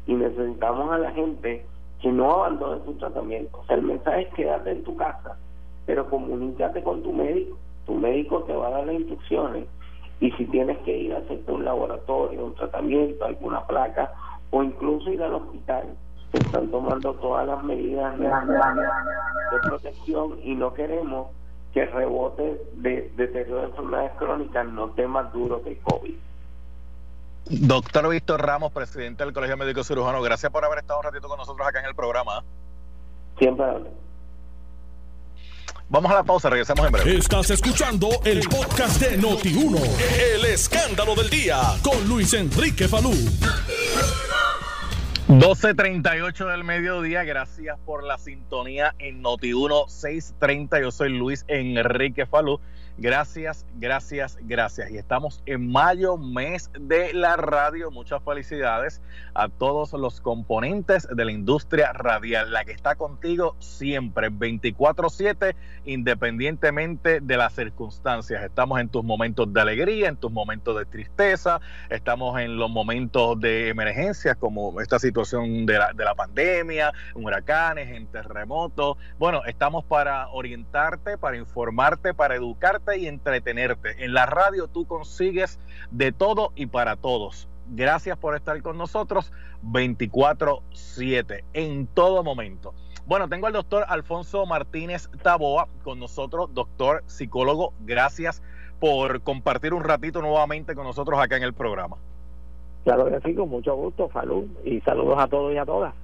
y 0.06 0.14
necesitamos 0.14 0.92
a 0.92 0.98
la 0.98 1.10
gente 1.12 1.64
que 2.00 2.12
no 2.12 2.32
abandone 2.32 2.84
su 2.84 2.94
tratamiento. 2.94 3.62
El 3.68 3.82
mensaje 3.82 4.22
es 4.22 4.34
quédate 4.34 4.70
en 4.70 4.84
tu 4.84 4.96
casa, 4.96 5.36
pero 5.86 6.08
comunícate 6.08 6.82
con 6.82 7.02
tu 7.02 7.12
médico. 7.12 7.56
Tu 7.86 7.94
médico 7.94 8.42
te 8.42 8.52
va 8.52 8.68
a 8.68 8.70
dar 8.70 8.86
las 8.86 8.96
instrucciones 8.96 9.66
y 10.20 10.30
si 10.32 10.46
tienes 10.46 10.78
que 10.78 10.96
ir 10.96 11.14
a 11.14 11.18
hacerte 11.18 11.52
un 11.52 11.64
laboratorio, 11.64 12.46
un 12.46 12.54
tratamiento, 12.54 13.24
alguna 13.24 13.64
placa 13.66 14.12
o 14.50 14.62
incluso 14.62 15.10
ir 15.10 15.22
al 15.22 15.34
hospital, 15.34 15.84
se 16.32 16.38
están 16.38 16.68
tomando 16.70 17.14
todas 17.14 17.46
las 17.46 17.62
medidas 17.62 18.18
de, 18.18 18.28
protección 19.62 20.38
y 20.42 20.54
no 20.54 20.72
queremos 20.74 21.28
que 21.72 21.86
rebote 21.86 22.60
de 22.74 23.10
deterioro 23.16 23.60
de 23.60 23.66
enfermedades 23.66 24.12
crónicas 24.18 24.66
no 24.68 24.86
esté 24.86 25.06
más 25.06 25.32
duro 25.32 25.62
que 25.62 25.70
el 25.70 25.78
COVID. 25.78 26.14
Doctor 27.48 28.08
Víctor 28.08 28.44
Ramos, 28.44 28.72
presidente 28.72 29.24
del 29.24 29.32
Colegio 29.32 29.56
Médico 29.56 29.84
Cirujano, 29.84 30.20
gracias 30.20 30.50
por 30.50 30.64
haber 30.64 30.80
estado 30.80 30.98
un 30.98 31.04
ratito 31.04 31.28
con 31.28 31.38
nosotros 31.38 31.66
acá 31.66 31.80
en 31.80 31.86
el 31.86 31.94
programa. 31.94 32.42
Siempre. 33.38 33.66
Vamos 35.88 36.10
a 36.10 36.14
la 36.14 36.24
pausa, 36.24 36.50
regresamos 36.50 36.84
en 36.84 36.92
breve. 36.92 37.16
Estás 37.16 37.48
escuchando 37.50 38.08
el 38.24 38.40
podcast 38.48 39.00
de 39.00 39.16
Noti1, 39.20 39.78
el 40.34 40.44
escándalo 40.46 41.14
del 41.14 41.30
día, 41.30 41.60
con 41.84 42.08
Luis 42.08 42.34
Enrique 42.34 42.88
Falú. 42.88 43.12
12.38 45.28 46.50
del 46.50 46.64
mediodía, 46.64 47.22
gracias 47.22 47.78
por 47.84 48.02
la 48.02 48.18
sintonía 48.18 48.96
en 48.98 49.22
Noti1 49.22 49.88
630. 49.88 50.80
Yo 50.80 50.90
soy 50.90 51.10
Luis 51.10 51.44
Enrique 51.46 52.26
Falú. 52.26 52.60
Gracias, 52.98 53.66
gracias, 53.74 54.38
gracias. 54.40 54.90
Y 54.90 54.96
estamos 54.96 55.42
en 55.44 55.70
mayo, 55.70 56.16
mes 56.16 56.70
de 56.80 57.12
la 57.12 57.36
radio. 57.36 57.90
Muchas 57.90 58.22
felicidades 58.22 59.02
a 59.34 59.50
todos 59.50 59.92
los 59.92 60.22
componentes 60.22 61.06
de 61.14 61.24
la 61.26 61.30
industria 61.30 61.92
radial, 61.92 62.50
la 62.52 62.64
que 62.64 62.72
está 62.72 62.94
contigo 62.94 63.54
siempre, 63.58 64.30
24/7, 64.30 65.54
independientemente 65.84 67.20
de 67.20 67.36
las 67.36 67.52
circunstancias. 67.52 68.42
Estamos 68.42 68.80
en 68.80 68.88
tus 68.88 69.04
momentos 69.04 69.52
de 69.52 69.60
alegría, 69.60 70.08
en 70.08 70.16
tus 70.16 70.32
momentos 70.32 70.78
de 70.78 70.86
tristeza, 70.86 71.60
estamos 71.90 72.40
en 72.40 72.56
los 72.56 72.70
momentos 72.70 73.38
de 73.38 73.68
emergencias 73.68 74.38
como 74.38 74.80
esta 74.80 74.98
situación 74.98 75.66
de 75.66 75.78
la, 75.78 75.92
de 75.92 76.02
la 76.02 76.14
pandemia, 76.14 76.94
huracanes, 77.14 77.90
en 77.90 78.06
terremotos. 78.06 78.96
Bueno, 79.18 79.44
estamos 79.44 79.84
para 79.84 80.28
orientarte, 80.28 81.18
para 81.18 81.36
informarte, 81.36 82.14
para 82.14 82.36
educarte 82.36 82.85
y 82.94 83.08
entretenerte. 83.08 84.04
En 84.04 84.14
la 84.14 84.26
radio 84.26 84.68
tú 84.68 84.86
consigues 84.86 85.58
de 85.90 86.12
todo 86.12 86.52
y 86.54 86.66
para 86.66 86.96
todos. 86.96 87.48
Gracias 87.68 88.16
por 88.16 88.36
estar 88.36 88.62
con 88.62 88.78
nosotros 88.78 89.32
24/7 89.62 91.42
en 91.52 91.88
todo 91.88 92.22
momento. 92.22 92.74
Bueno, 93.06 93.28
tengo 93.28 93.46
al 93.46 93.52
doctor 93.52 93.84
Alfonso 93.88 94.46
Martínez 94.46 95.08
Taboa 95.22 95.68
con 95.82 95.98
nosotros, 95.98 96.52
doctor 96.54 97.02
psicólogo. 97.06 97.72
Gracias 97.80 98.42
por 98.78 99.22
compartir 99.22 99.74
un 99.74 99.84
ratito 99.84 100.20
nuevamente 100.20 100.74
con 100.74 100.84
nosotros 100.84 101.18
acá 101.18 101.36
en 101.36 101.42
el 101.42 101.54
programa. 101.54 101.96
Claro 102.84 103.06
que 103.06 103.20
sí, 103.20 103.34
con 103.34 103.48
mucho 103.48 103.74
gusto, 103.74 104.10
salud 104.12 104.46
y 104.64 104.80
saludos 104.82 105.18
a 105.18 105.26
todos 105.26 105.52
y 105.52 105.56
a 105.56 105.64
todas. 105.64 105.94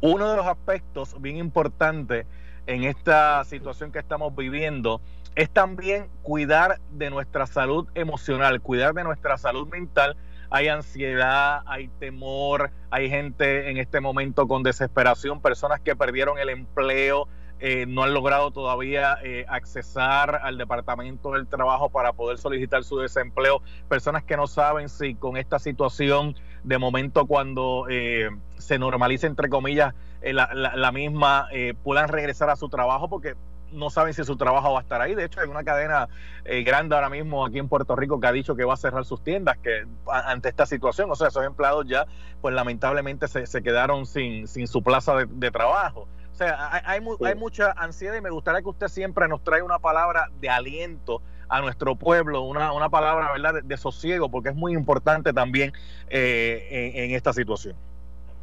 Uno 0.00 0.30
de 0.30 0.36
los 0.36 0.46
aspectos 0.46 1.20
bien 1.20 1.36
importantes 1.36 2.26
en 2.66 2.84
esta 2.84 3.44
situación 3.44 3.92
que 3.92 3.98
estamos 3.98 4.34
viviendo 4.34 5.00
es 5.34 5.50
también 5.50 6.08
cuidar 6.22 6.78
de 6.90 7.10
nuestra 7.10 7.46
salud 7.46 7.88
emocional, 7.94 8.60
cuidar 8.60 8.94
de 8.94 9.04
nuestra 9.04 9.38
salud 9.38 9.68
mental. 9.68 10.16
Hay 10.50 10.68
ansiedad, 10.68 11.62
hay 11.66 11.88
temor, 11.98 12.70
hay 12.90 13.08
gente 13.08 13.70
en 13.70 13.78
este 13.78 14.00
momento 14.00 14.46
con 14.46 14.62
desesperación, 14.62 15.40
personas 15.40 15.80
que 15.80 15.96
perdieron 15.96 16.38
el 16.38 16.50
empleo, 16.50 17.26
eh, 17.64 17.86
no 17.86 18.02
han 18.02 18.12
logrado 18.12 18.50
todavía 18.50 19.18
eh, 19.22 19.46
accesar 19.48 20.40
al 20.42 20.58
departamento 20.58 21.32
del 21.32 21.46
trabajo 21.46 21.90
para 21.90 22.12
poder 22.12 22.36
solicitar 22.36 22.82
su 22.82 22.98
desempleo, 22.98 23.62
personas 23.88 24.24
que 24.24 24.36
no 24.36 24.48
saben 24.48 24.88
si 24.88 25.14
con 25.14 25.36
esta 25.36 25.60
situación 25.60 26.34
de 26.64 26.76
momento 26.78 27.24
cuando 27.26 27.86
eh, 27.88 28.30
se 28.58 28.80
normalice 28.80 29.28
entre 29.28 29.48
comillas 29.48 29.94
la, 30.22 30.50
la, 30.52 30.92
misma 30.92 31.48
puedan 31.82 32.08
regresar 32.08 32.48
a 32.48 32.54
su 32.54 32.68
trabajo 32.68 33.08
porque 33.08 33.34
no 33.72 33.90
saben 33.90 34.14
si 34.14 34.24
su 34.24 34.36
trabajo 34.36 34.72
va 34.72 34.80
a 34.80 34.82
estar 34.82 35.00
ahí. 35.00 35.14
De 35.14 35.24
hecho, 35.24 35.40
hay 35.40 35.48
una 35.48 35.64
cadena 35.64 36.08
eh, 36.44 36.62
grande 36.62 36.94
ahora 36.94 37.08
mismo 37.08 37.44
aquí 37.44 37.58
en 37.58 37.68
Puerto 37.68 37.96
Rico 37.96 38.20
que 38.20 38.26
ha 38.26 38.32
dicho 38.32 38.54
que 38.54 38.64
va 38.64 38.74
a 38.74 38.76
cerrar 38.76 39.04
sus 39.04 39.22
tiendas 39.22 39.58
que 39.58 39.86
ante 40.06 40.48
esta 40.48 40.66
situación. 40.66 41.10
O 41.10 41.14
sea, 41.14 41.28
esos 41.28 41.44
empleados 41.44 41.86
ya, 41.86 42.06
pues 42.40 42.54
lamentablemente 42.54 43.28
se, 43.28 43.46
se 43.46 43.62
quedaron 43.62 44.06
sin, 44.06 44.46
sin 44.46 44.66
su 44.66 44.82
plaza 44.82 45.14
de, 45.26 45.50
trabajo. 45.50 46.08
O 46.32 46.34
sea, 46.34 46.70
hay, 46.72 47.00
hay, 47.24 47.34
mucha 47.34 47.72
ansiedad 47.72 48.16
y 48.16 48.20
me 48.20 48.30
gustaría 48.30 48.62
que 48.62 48.68
usted 48.68 48.88
siempre 48.88 49.28
nos 49.28 49.42
traiga 49.44 49.64
una 49.64 49.78
palabra 49.78 50.30
de 50.40 50.48
aliento 50.48 51.20
a 51.48 51.60
nuestro 51.60 51.94
pueblo, 51.96 52.42
una, 52.42 52.72
una 52.72 52.88
palabra 52.88 53.30
¿verdad? 53.32 53.62
De, 53.62 53.76
sosiego, 53.76 54.30
porque 54.30 54.48
es 54.48 54.54
muy 54.54 54.72
importante 54.72 55.34
también 55.34 55.72
eh, 56.08 56.66
en, 56.70 57.04
en 57.04 57.16
esta 57.16 57.34
situación. 57.34 57.74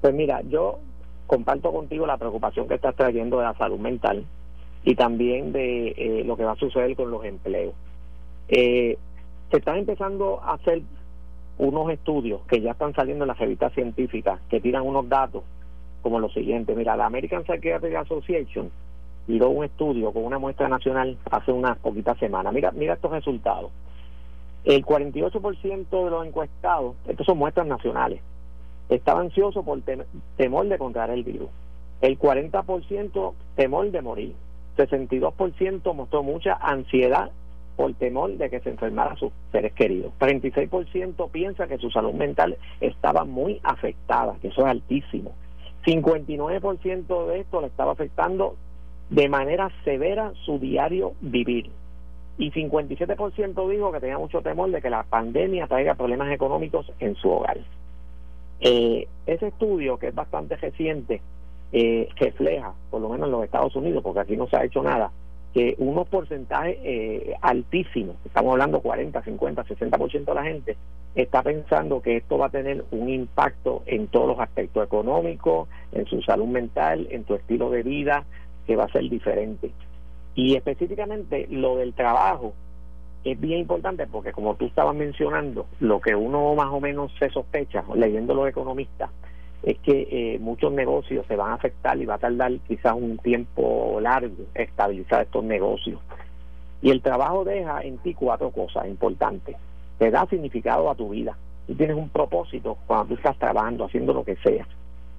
Pues 0.02 0.14
mira, 0.14 0.42
yo 0.44 0.80
comparto 1.26 1.72
contigo 1.72 2.06
la 2.06 2.18
preocupación 2.18 2.68
que 2.68 2.76
estás 2.76 2.96
trayendo 2.96 3.40
de 3.40 3.46
la 3.46 3.56
salud 3.56 3.80
mental 3.80 4.26
y 4.84 4.96
también 4.96 5.52
de 5.52 5.90
eh, 5.90 6.24
lo 6.26 6.38
que 6.38 6.46
va 6.46 6.54
a 6.54 6.56
suceder 6.56 6.96
con 6.96 7.12
los 7.12 7.26
empleos. 7.26 7.74
Eh, 8.48 8.98
se 9.52 9.58
están 9.58 9.78
empezando 9.78 10.42
a 10.42 10.54
hacer 10.54 10.82
unos 11.58 11.92
estudios 11.92 12.42
que 12.48 12.62
ya 12.62 12.72
están 12.72 12.94
saliendo 12.94 13.26
en 13.26 13.30
las 13.30 13.40
revistas 13.40 13.74
científicas 13.74 14.40
que 14.50 14.62
tiran 14.62 14.86
unos 14.86 15.10
datos 15.10 15.44
como 16.02 16.20
lo 16.20 16.30
siguiente. 16.30 16.76
Mira, 16.76 16.96
la 16.96 17.06
American 17.06 17.44
Psychiatric 17.44 17.96
Association 17.96 18.72
dio 19.28 19.50
un 19.50 19.66
estudio 19.66 20.12
con 20.12 20.24
una 20.24 20.40
muestra 20.40 20.68
nacional 20.70 21.18
hace 21.30 21.52
unas 21.52 21.78
poquitas 21.80 22.18
semanas. 22.18 22.54
Mira, 22.54 22.72
mira 22.72 22.94
estos 22.94 23.12
resultados. 23.12 23.72
El 24.64 24.86
48% 24.86 26.04
de 26.04 26.10
los 26.10 26.26
encuestados, 26.26 26.96
estos 27.08 27.26
son 27.26 27.38
muestras 27.38 27.68
nacionales, 27.68 28.22
estaba 28.90 29.22
ansioso 29.22 29.64
por 29.64 29.80
temor 30.36 30.68
de 30.68 30.78
contraer 30.78 31.12
el 31.12 31.24
virus. 31.24 31.50
El 32.02 32.18
40% 32.18 33.34
temor 33.56 33.92
de 33.92 34.02
morir. 34.02 34.36
62% 34.80 35.94
mostró 35.94 36.24
mucha 36.24 36.54
ansiedad 36.54 37.32
por 37.76 37.94
temor 37.94 38.38
de 38.38 38.50
que 38.50 38.60
se 38.60 38.70
enfermara 38.70 39.14
a 39.14 39.16
sus 39.16 39.32
seres 39.52 39.74
queridos. 39.74 40.12
36% 40.20 41.30
piensa 41.32 41.68
que 41.68 41.78
su 41.78 41.90
salud 41.90 42.14
mental 42.14 42.58
estaba 42.82 43.24
muy 43.24 43.60
afectada, 43.64 44.36
que 44.42 44.50
eso 44.50 44.62
es 44.62 44.68
altísimo. 44.68 45.34
59% 45.86 47.28
de 47.28 47.40
esto 47.40 47.62
le 47.62 47.68
estaba 47.68 47.94
afectando 47.94 48.56
de 49.10 49.30
manera 49.30 49.72
severa 49.84 50.34
su 50.46 50.60
diario 50.60 51.14
vivir. 51.22 51.70
Y 52.38 52.52
57% 52.52 53.70
dijo 53.70 53.92
que 53.92 54.00
tenía 54.00 54.18
mucho 54.18 54.42
temor 54.42 54.72
de 54.72 54.82
que 54.82 54.90
la 54.90 55.04
pandemia 55.04 55.68
traiga 55.68 55.96
problemas 55.96 56.32
económicos 56.32 56.92
en 57.00 57.16
su 57.16 57.30
hogar. 57.30 57.60
Eh, 58.62 59.08
ese 59.26 59.48
estudio, 59.48 59.98
que 59.98 60.08
es 60.08 60.16
bastante 60.16 60.58
reciente, 60.58 61.22
eh, 61.72 62.10
refleja, 62.16 62.74
por 62.90 63.02
lo 63.02 63.10
menos 63.10 63.28
en 63.28 63.32
los 63.32 63.44
Estados 63.44 63.76
Unidos, 63.76 64.04
porque 64.04 64.22
aquí 64.22 64.38
no 64.38 64.48
se 64.48 64.58
ha 64.58 64.64
hecho 64.64 64.82
nada, 64.82 65.12
que 65.54 65.76
unos 65.80 66.08
porcentajes 66.08 66.78
eh, 66.84 67.36
altísimos, 67.42 68.16
estamos 68.26 68.52
hablando 68.52 68.82
40, 68.82 69.22
50, 69.24 69.66
60% 69.66 70.26
de 70.26 70.34
la 70.34 70.44
gente, 70.44 70.78
está 71.16 71.42
pensando 71.42 72.02
que 72.02 72.18
esto 72.18 72.38
va 72.38 72.48
a 72.48 72.52
tener 72.52 72.86
un 72.92 73.10
impacto 73.10 73.84
en 73.86 74.08
todos 74.08 74.28
los 74.28 74.40
aspectos 74.40 74.86
económicos, 74.86 75.68
en 75.92 76.06
su 76.06 76.22
salud 76.22 76.48
mental, 76.48 77.08
en 77.10 77.24
tu 77.24 77.34
estilo 77.34 77.70
de 77.70 77.84
vida, 77.84 78.26
que 78.68 78.76
va 78.76 78.86
a 78.86 78.92
ser 78.92 79.10
diferente. 79.10 79.72
Y 80.36 80.56
específicamente 80.56 81.48
lo 81.50 81.78
del 81.78 81.94
trabajo 81.94 82.54
es 83.24 83.40
bien 83.40 83.60
importante 83.60 84.08
porque 84.08 84.32
como 84.32 84.56
tú 84.56 84.66
estabas 84.66 84.96
mencionando, 84.96 85.66
lo 85.80 86.00
que 86.00 86.16
uno 86.16 86.54
más 86.56 86.72
o 86.72 86.80
menos 86.80 87.12
se 87.20 87.30
sospecha, 87.30 87.84
leyendo 87.96 88.34
los 88.34 88.48
economistas, 88.48 89.10
es 89.64 89.78
que 89.80 90.08
eh, 90.10 90.40
muchos 90.40 90.72
negocios 90.72 91.26
se 91.28 91.36
van 91.36 91.52
a 91.52 91.56
afectar 91.56 91.98
y 91.98 92.06
va 92.06 92.16
a 92.16 92.20
tardar 92.20 92.52
quizás 92.68 92.94
un 92.94 93.18
tiempo 93.18 94.00
largo 94.02 94.46
estabilizar 94.54 95.24
estos 95.24 95.44
negocios. 95.44 96.00
Y 96.82 96.92
el 96.92 97.02
trabajo 97.02 97.44
deja 97.44 97.82
en 97.82 97.98
ti 97.98 98.14
cuatro 98.14 98.52
cosas 98.52 98.88
importantes. 98.88 99.58
Te 99.98 100.10
da 100.12 100.26
significado 100.28 100.90
a 100.90 100.96
tu 100.96 101.10
vida. 101.10 101.38
Tú 101.68 101.76
tienes 101.76 101.98
un 101.98 102.10
propósito 102.10 102.78
cuando 102.88 103.08
tú 103.08 103.14
estás 103.16 103.38
trabajando, 103.38 103.86
haciendo 103.86 104.14
lo 104.14 104.24
que 104.24 104.38
sea. 104.38 104.66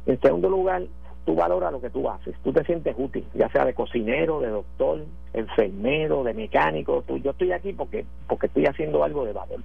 En 0.07 0.19
segundo 0.21 0.49
lugar, 0.49 0.83
tú 1.27 1.35
valoras 1.35 1.71
lo 1.71 1.81
que 1.81 1.91
tú 1.91 2.09
haces. 2.09 2.35
Tú 2.43 2.53
te 2.53 2.65
sientes 2.65 2.95
útil, 2.97 3.25
ya 3.35 3.49
sea 3.51 3.67
de 3.67 3.75
cocinero, 3.75 4.41
de 4.41 4.49
doctor, 4.49 5.05
enfermero, 5.35 6.25
de 6.25 6.33
mecánico. 6.33 7.05
Tú, 7.07 7.19
yo 7.19 7.33
estoy 7.33 7.53
aquí 7.53 7.75
porque, 7.75 8.07
porque 8.27 8.47
estoy 8.47 8.65
haciendo 8.65 9.05
algo 9.05 9.27
de 9.27 9.35
valor. 9.35 9.61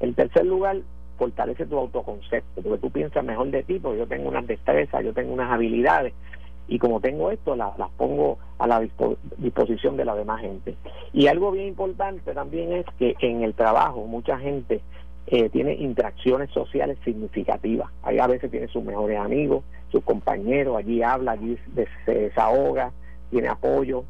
En 0.00 0.14
tercer 0.14 0.44
lugar, 0.44 0.76
fortalece 1.16 1.66
tu 1.66 1.78
autoconcepto, 1.78 2.62
porque 2.62 2.78
tú 2.78 2.90
piensas 2.90 3.24
mejor 3.24 3.50
de 3.50 3.62
ti, 3.62 3.78
porque 3.78 3.98
yo 3.98 4.06
tengo 4.06 4.28
unas 4.28 4.46
destrezas, 4.46 5.04
yo 5.04 5.12
tengo 5.12 5.32
unas 5.32 5.50
habilidades, 5.50 6.12
y 6.68 6.78
como 6.78 7.00
tengo 7.00 7.30
esto, 7.30 7.54
las, 7.56 7.76
las 7.78 7.90
pongo 7.90 8.38
a 8.58 8.66
la 8.66 8.80
disposición 9.38 9.96
de 9.96 10.04
la 10.04 10.14
demás 10.14 10.40
gente. 10.40 10.76
Y 11.12 11.26
algo 11.26 11.50
bien 11.50 11.68
importante 11.68 12.32
también 12.32 12.72
es 12.72 12.86
que 12.98 13.14
en 13.20 13.42
el 13.42 13.54
trabajo 13.54 14.06
mucha 14.06 14.38
gente 14.38 14.80
eh, 15.26 15.48
tiene 15.50 15.74
interacciones 15.74 16.50
sociales 16.50 16.98
significativas. 17.04 17.90
Ahí 18.02 18.18
a 18.18 18.26
veces 18.26 18.50
tiene 18.50 18.68
sus 18.68 18.82
mejores 18.84 19.18
amigos, 19.18 19.64
sus 19.90 20.02
compañeros, 20.04 20.76
allí 20.76 21.02
habla, 21.02 21.32
allí 21.32 21.58
se 22.04 22.14
desahoga, 22.14 22.92
tiene 23.30 23.48
apoyo. 23.48 24.04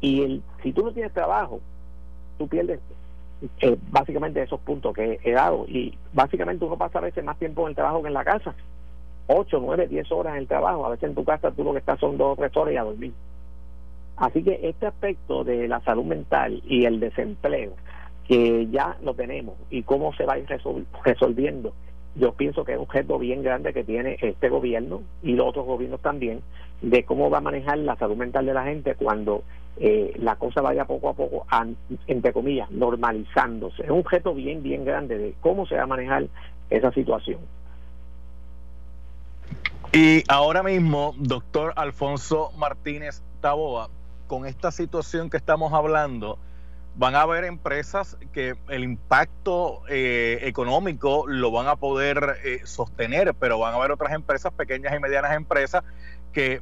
Y 0.00 0.22
el, 0.22 0.42
si 0.62 0.72
tú 0.72 0.84
no 0.84 0.92
tienes 0.92 1.12
trabajo, 1.12 1.60
tú 2.38 2.46
pierdes 2.48 2.80
eh, 3.60 3.76
básicamente 3.90 4.42
esos 4.42 4.60
puntos 4.60 4.94
que 4.94 5.20
he 5.22 5.32
dado. 5.32 5.66
Y 5.68 5.96
básicamente 6.12 6.64
uno 6.64 6.76
pasa 6.76 6.98
a 6.98 7.02
veces 7.02 7.24
más 7.24 7.38
tiempo 7.38 7.62
en 7.62 7.70
el 7.70 7.74
trabajo 7.74 8.02
que 8.02 8.08
en 8.08 8.14
la 8.14 8.24
casa. 8.24 8.54
8, 9.28 9.58
9, 9.60 9.88
10 9.88 10.12
horas 10.12 10.34
en 10.34 10.40
el 10.40 10.48
trabajo. 10.48 10.86
A 10.86 10.90
veces 10.90 11.08
en 11.08 11.14
tu 11.14 11.24
casa 11.24 11.50
tú 11.50 11.64
lo 11.64 11.72
que 11.72 11.78
estás 11.78 12.00
son 12.00 12.16
dos 12.16 12.32
o 12.32 12.36
tres 12.36 12.56
horas 12.56 12.74
y 12.74 12.76
a 12.76 12.84
dormir. 12.84 13.12
Así 14.16 14.42
que 14.42 14.58
este 14.62 14.86
aspecto 14.86 15.44
de 15.44 15.68
la 15.68 15.80
salud 15.80 16.04
mental 16.04 16.60
y 16.66 16.84
el 16.84 16.98
desempleo, 16.98 17.74
que 18.26 18.66
ya 18.66 18.96
lo 19.02 19.14
tenemos 19.14 19.54
y 19.70 19.82
cómo 19.82 20.12
se 20.14 20.24
va 20.24 20.34
a 20.34 20.38
ir 20.38 20.46
resolviendo, 21.04 21.72
yo 22.18 22.32
pienso 22.32 22.64
que 22.64 22.72
es 22.72 22.78
un 22.78 22.88
reto 22.88 23.18
bien 23.18 23.42
grande 23.42 23.72
que 23.72 23.84
tiene 23.84 24.18
este 24.20 24.48
gobierno 24.48 25.02
y 25.22 25.32
los 25.32 25.48
otros 25.48 25.66
gobiernos 25.66 26.00
también, 26.00 26.42
de 26.82 27.04
cómo 27.04 27.30
va 27.30 27.38
a 27.38 27.42
manejar 27.42 27.78
la 27.78 27.96
salud 27.96 28.16
mental 28.16 28.46
de 28.46 28.54
la 28.54 28.64
gente 28.64 28.94
cuando 28.94 29.42
eh, 29.78 30.12
la 30.18 30.36
cosa 30.36 30.60
vaya 30.60 30.84
poco 30.84 31.08
a 31.08 31.14
poco, 31.14 31.46
entre 32.06 32.32
comillas, 32.32 32.70
normalizándose. 32.70 33.84
Es 33.84 33.90
un 33.90 34.00
objeto 34.00 34.34
bien, 34.34 34.62
bien 34.62 34.84
grande 34.84 35.18
de 35.18 35.34
cómo 35.40 35.66
se 35.66 35.76
va 35.76 35.84
a 35.84 35.86
manejar 35.86 36.26
esa 36.70 36.92
situación. 36.92 37.38
Y 39.92 40.22
ahora 40.28 40.62
mismo, 40.62 41.14
doctor 41.16 41.72
Alfonso 41.76 42.50
Martínez 42.58 43.22
Taboa, 43.40 43.88
con 44.26 44.44
esta 44.44 44.70
situación 44.70 45.30
que 45.30 45.36
estamos 45.36 45.72
hablando, 45.72 46.38
van 46.98 47.14
a 47.14 47.22
haber 47.22 47.44
empresas 47.44 48.18
que 48.32 48.56
el 48.68 48.82
impacto 48.82 49.82
eh, 49.88 50.40
económico 50.42 51.26
lo 51.28 51.52
van 51.52 51.68
a 51.68 51.76
poder 51.76 52.38
eh, 52.44 52.60
sostener, 52.64 53.34
pero 53.34 53.56
van 53.60 53.72
a 53.72 53.76
haber 53.76 53.92
otras 53.92 54.12
empresas, 54.12 54.52
pequeñas 54.52 54.94
y 54.96 54.98
medianas 54.98 55.34
empresas, 55.34 55.84
que 56.32 56.60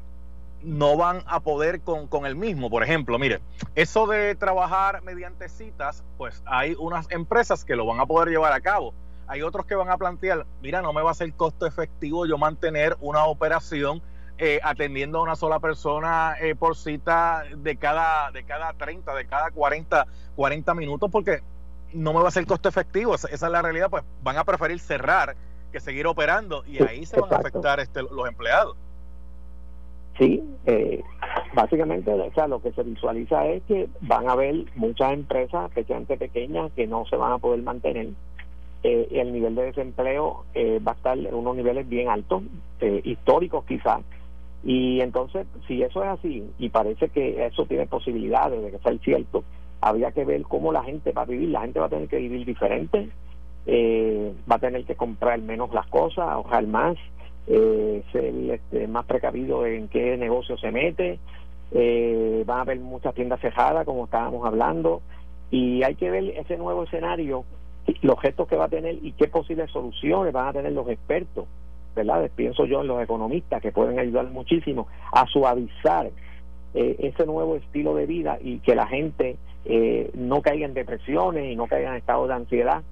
no 0.62 0.98
van 0.98 1.22
a 1.26 1.40
poder 1.40 1.80
con, 1.80 2.06
con, 2.06 2.26
el 2.26 2.36
mismo. 2.36 2.68
Por 2.68 2.82
ejemplo, 2.82 3.18
mire, 3.18 3.40
eso 3.74 4.06
de 4.06 4.34
trabajar 4.34 5.02
mediante 5.02 5.48
citas, 5.48 6.04
pues 6.18 6.42
hay 6.44 6.76
unas 6.78 7.10
empresas 7.10 7.64
que 7.64 7.74
lo 7.74 7.86
van 7.86 8.00
a 8.00 8.06
poder 8.06 8.28
llevar 8.28 8.52
a 8.52 8.60
cabo. 8.60 8.92
Hay 9.28 9.40
otros 9.40 9.64
que 9.64 9.74
van 9.74 9.88
a 9.88 9.96
plantear, 9.96 10.44
mira, 10.60 10.82
no 10.82 10.92
me 10.92 11.00
va 11.00 11.12
a 11.12 11.14
ser 11.14 11.32
costo 11.32 11.66
efectivo 11.66 12.26
yo 12.26 12.36
mantener 12.36 12.94
una 13.00 13.24
operación 13.24 14.02
eh, 14.38 14.60
atendiendo 14.62 15.18
a 15.18 15.22
una 15.22 15.36
sola 15.36 15.60
persona 15.60 16.34
eh, 16.40 16.54
por 16.54 16.76
cita 16.76 17.44
de 17.56 17.76
cada, 17.76 18.30
de 18.30 18.44
cada 18.44 18.72
30, 18.72 19.14
de 19.14 19.26
cada 19.26 19.50
40, 19.50 20.06
40 20.34 20.74
minutos, 20.74 21.10
porque 21.10 21.40
no 21.92 22.12
me 22.12 22.20
va 22.20 22.28
a 22.28 22.32
ser 22.32 22.46
costo 22.46 22.68
efectivo. 22.68 23.14
Esa, 23.14 23.28
es 23.28 23.40
la 23.42 23.62
realidad, 23.62 23.88
pues 23.90 24.04
van 24.22 24.36
a 24.36 24.44
preferir 24.44 24.78
cerrar 24.78 25.36
que 25.72 25.80
seguir 25.80 26.06
operando 26.06 26.64
y 26.66 26.82
ahí 26.82 27.06
se 27.06 27.20
van 27.20 27.32
a 27.32 27.36
afectar 27.36 27.80
este, 27.80 28.02
los 28.02 28.28
empleados. 28.28 28.76
Sí, 30.18 30.42
eh, 30.64 31.02
básicamente 31.54 32.10
o 32.10 32.32
sea, 32.32 32.46
lo 32.46 32.62
que 32.62 32.72
se 32.72 32.82
visualiza 32.82 33.46
es 33.46 33.62
que 33.64 33.88
van 34.00 34.28
a 34.28 34.32
haber 34.32 34.64
muchas 34.74 35.12
empresas, 35.12 35.68
especialmente 35.68 36.16
pequeñas, 36.16 36.70
que 36.74 36.86
no 36.86 37.04
se 37.06 37.16
van 37.16 37.32
a 37.32 37.38
poder 37.38 37.62
mantener. 37.62 38.08
Eh, 38.82 39.08
el 39.10 39.32
nivel 39.32 39.54
de 39.54 39.64
desempleo 39.64 40.44
eh, 40.54 40.80
va 40.86 40.92
a 40.92 40.94
estar 40.94 41.18
en 41.18 41.34
unos 41.34 41.56
niveles 41.56 41.88
bien 41.88 42.08
altos, 42.08 42.42
eh, 42.80 43.00
históricos 43.04 43.64
quizás. 43.64 44.02
Y 44.66 45.00
entonces, 45.00 45.46
si 45.68 45.80
eso 45.84 46.02
es 46.02 46.08
así, 46.08 46.44
y 46.58 46.70
parece 46.70 47.08
que 47.10 47.46
eso 47.46 47.66
tiene 47.66 47.86
posibilidades 47.86 48.60
de 48.60 48.72
que 48.72 48.78
sea 48.78 48.98
cierto, 48.98 49.44
habría 49.80 50.10
que 50.10 50.24
ver 50.24 50.42
cómo 50.42 50.72
la 50.72 50.82
gente 50.82 51.12
va 51.12 51.22
a 51.22 51.26
vivir. 51.26 51.50
La 51.50 51.60
gente 51.60 51.78
va 51.78 51.86
a 51.86 51.88
tener 51.88 52.08
que 52.08 52.18
vivir 52.18 52.44
diferente, 52.44 53.08
va 54.50 54.56
a 54.56 54.58
tener 54.58 54.84
que 54.84 54.96
comprar 54.96 55.40
menos 55.40 55.72
las 55.72 55.86
cosas, 55.86 56.28
ahorrar 56.28 56.66
más, 56.66 56.96
eh, 57.46 58.02
ser 58.10 58.24
este, 58.24 58.88
más 58.88 59.06
precavido 59.06 59.64
en 59.64 59.86
qué 59.86 60.16
negocio 60.16 60.58
se 60.58 60.72
mete. 60.72 61.20
Eh, 61.70 62.42
van 62.44 62.58
a 62.58 62.62
haber 62.62 62.80
muchas 62.80 63.14
tiendas 63.14 63.40
cerradas, 63.40 63.86
como 63.86 64.06
estábamos 64.06 64.44
hablando, 64.46 65.00
y 65.52 65.84
hay 65.84 65.94
que 65.94 66.10
ver 66.10 66.24
ese 66.36 66.56
nuevo 66.56 66.82
escenario, 66.82 67.44
los 68.02 68.20
gestos 68.20 68.48
que 68.48 68.56
va 68.56 68.64
a 68.64 68.68
tener 68.68 68.96
y 69.00 69.12
qué 69.12 69.28
posibles 69.28 69.70
soluciones 69.70 70.32
van 70.32 70.48
a 70.48 70.52
tener 70.54 70.72
los 70.72 70.88
expertos, 70.88 71.46
¿verdad? 71.96 72.30
Pienso 72.36 72.66
yo 72.66 72.82
en 72.82 72.86
los 72.86 73.02
economistas 73.02 73.60
que 73.60 73.72
pueden 73.72 73.98
ayudar 73.98 74.26
muchísimo 74.26 74.86
a 75.10 75.26
suavizar 75.26 76.10
eh, 76.74 76.96
ese 76.98 77.26
nuevo 77.26 77.56
estilo 77.56 77.94
de 77.94 78.06
vida 78.06 78.38
y 78.40 78.58
que 78.58 78.74
la 78.74 78.86
gente 78.86 79.36
eh, 79.64 80.10
no 80.14 80.42
caiga 80.42 80.66
en 80.66 80.74
depresiones 80.74 81.50
y 81.50 81.56
no 81.56 81.66
caiga 81.66 81.90
en 81.90 81.96
estado 81.96 82.28
de 82.28 82.34
ansiedad 82.34 82.82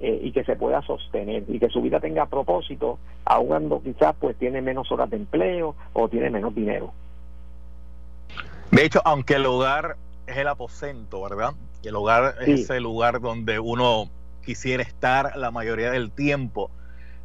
eh, 0.00 0.20
y 0.22 0.32
que 0.32 0.44
se 0.44 0.54
pueda 0.54 0.80
sostener 0.82 1.42
y 1.48 1.58
que 1.58 1.68
su 1.68 1.82
vida 1.82 1.98
tenga 1.98 2.26
propósito, 2.26 2.98
aun 3.24 3.48
cuando 3.48 3.82
quizás 3.82 4.14
pues 4.18 4.36
tiene 4.36 4.62
menos 4.62 4.90
horas 4.92 5.10
de 5.10 5.16
empleo 5.16 5.74
o 5.92 6.08
tiene 6.08 6.30
menos 6.30 6.54
dinero. 6.54 6.92
De 8.70 8.84
hecho, 8.84 9.02
aunque 9.04 9.34
el 9.34 9.44
hogar 9.44 9.96
es 10.26 10.36
el 10.36 10.48
aposento, 10.48 11.20
¿verdad? 11.22 11.52
El 11.82 11.96
hogar 11.96 12.36
es 12.46 12.70
el 12.70 12.84
lugar 12.84 13.20
donde 13.20 13.58
uno 13.58 14.08
quisiera 14.44 14.82
estar 14.82 15.36
la 15.36 15.50
mayoría 15.50 15.90
del 15.90 16.12
tiempo. 16.12 16.70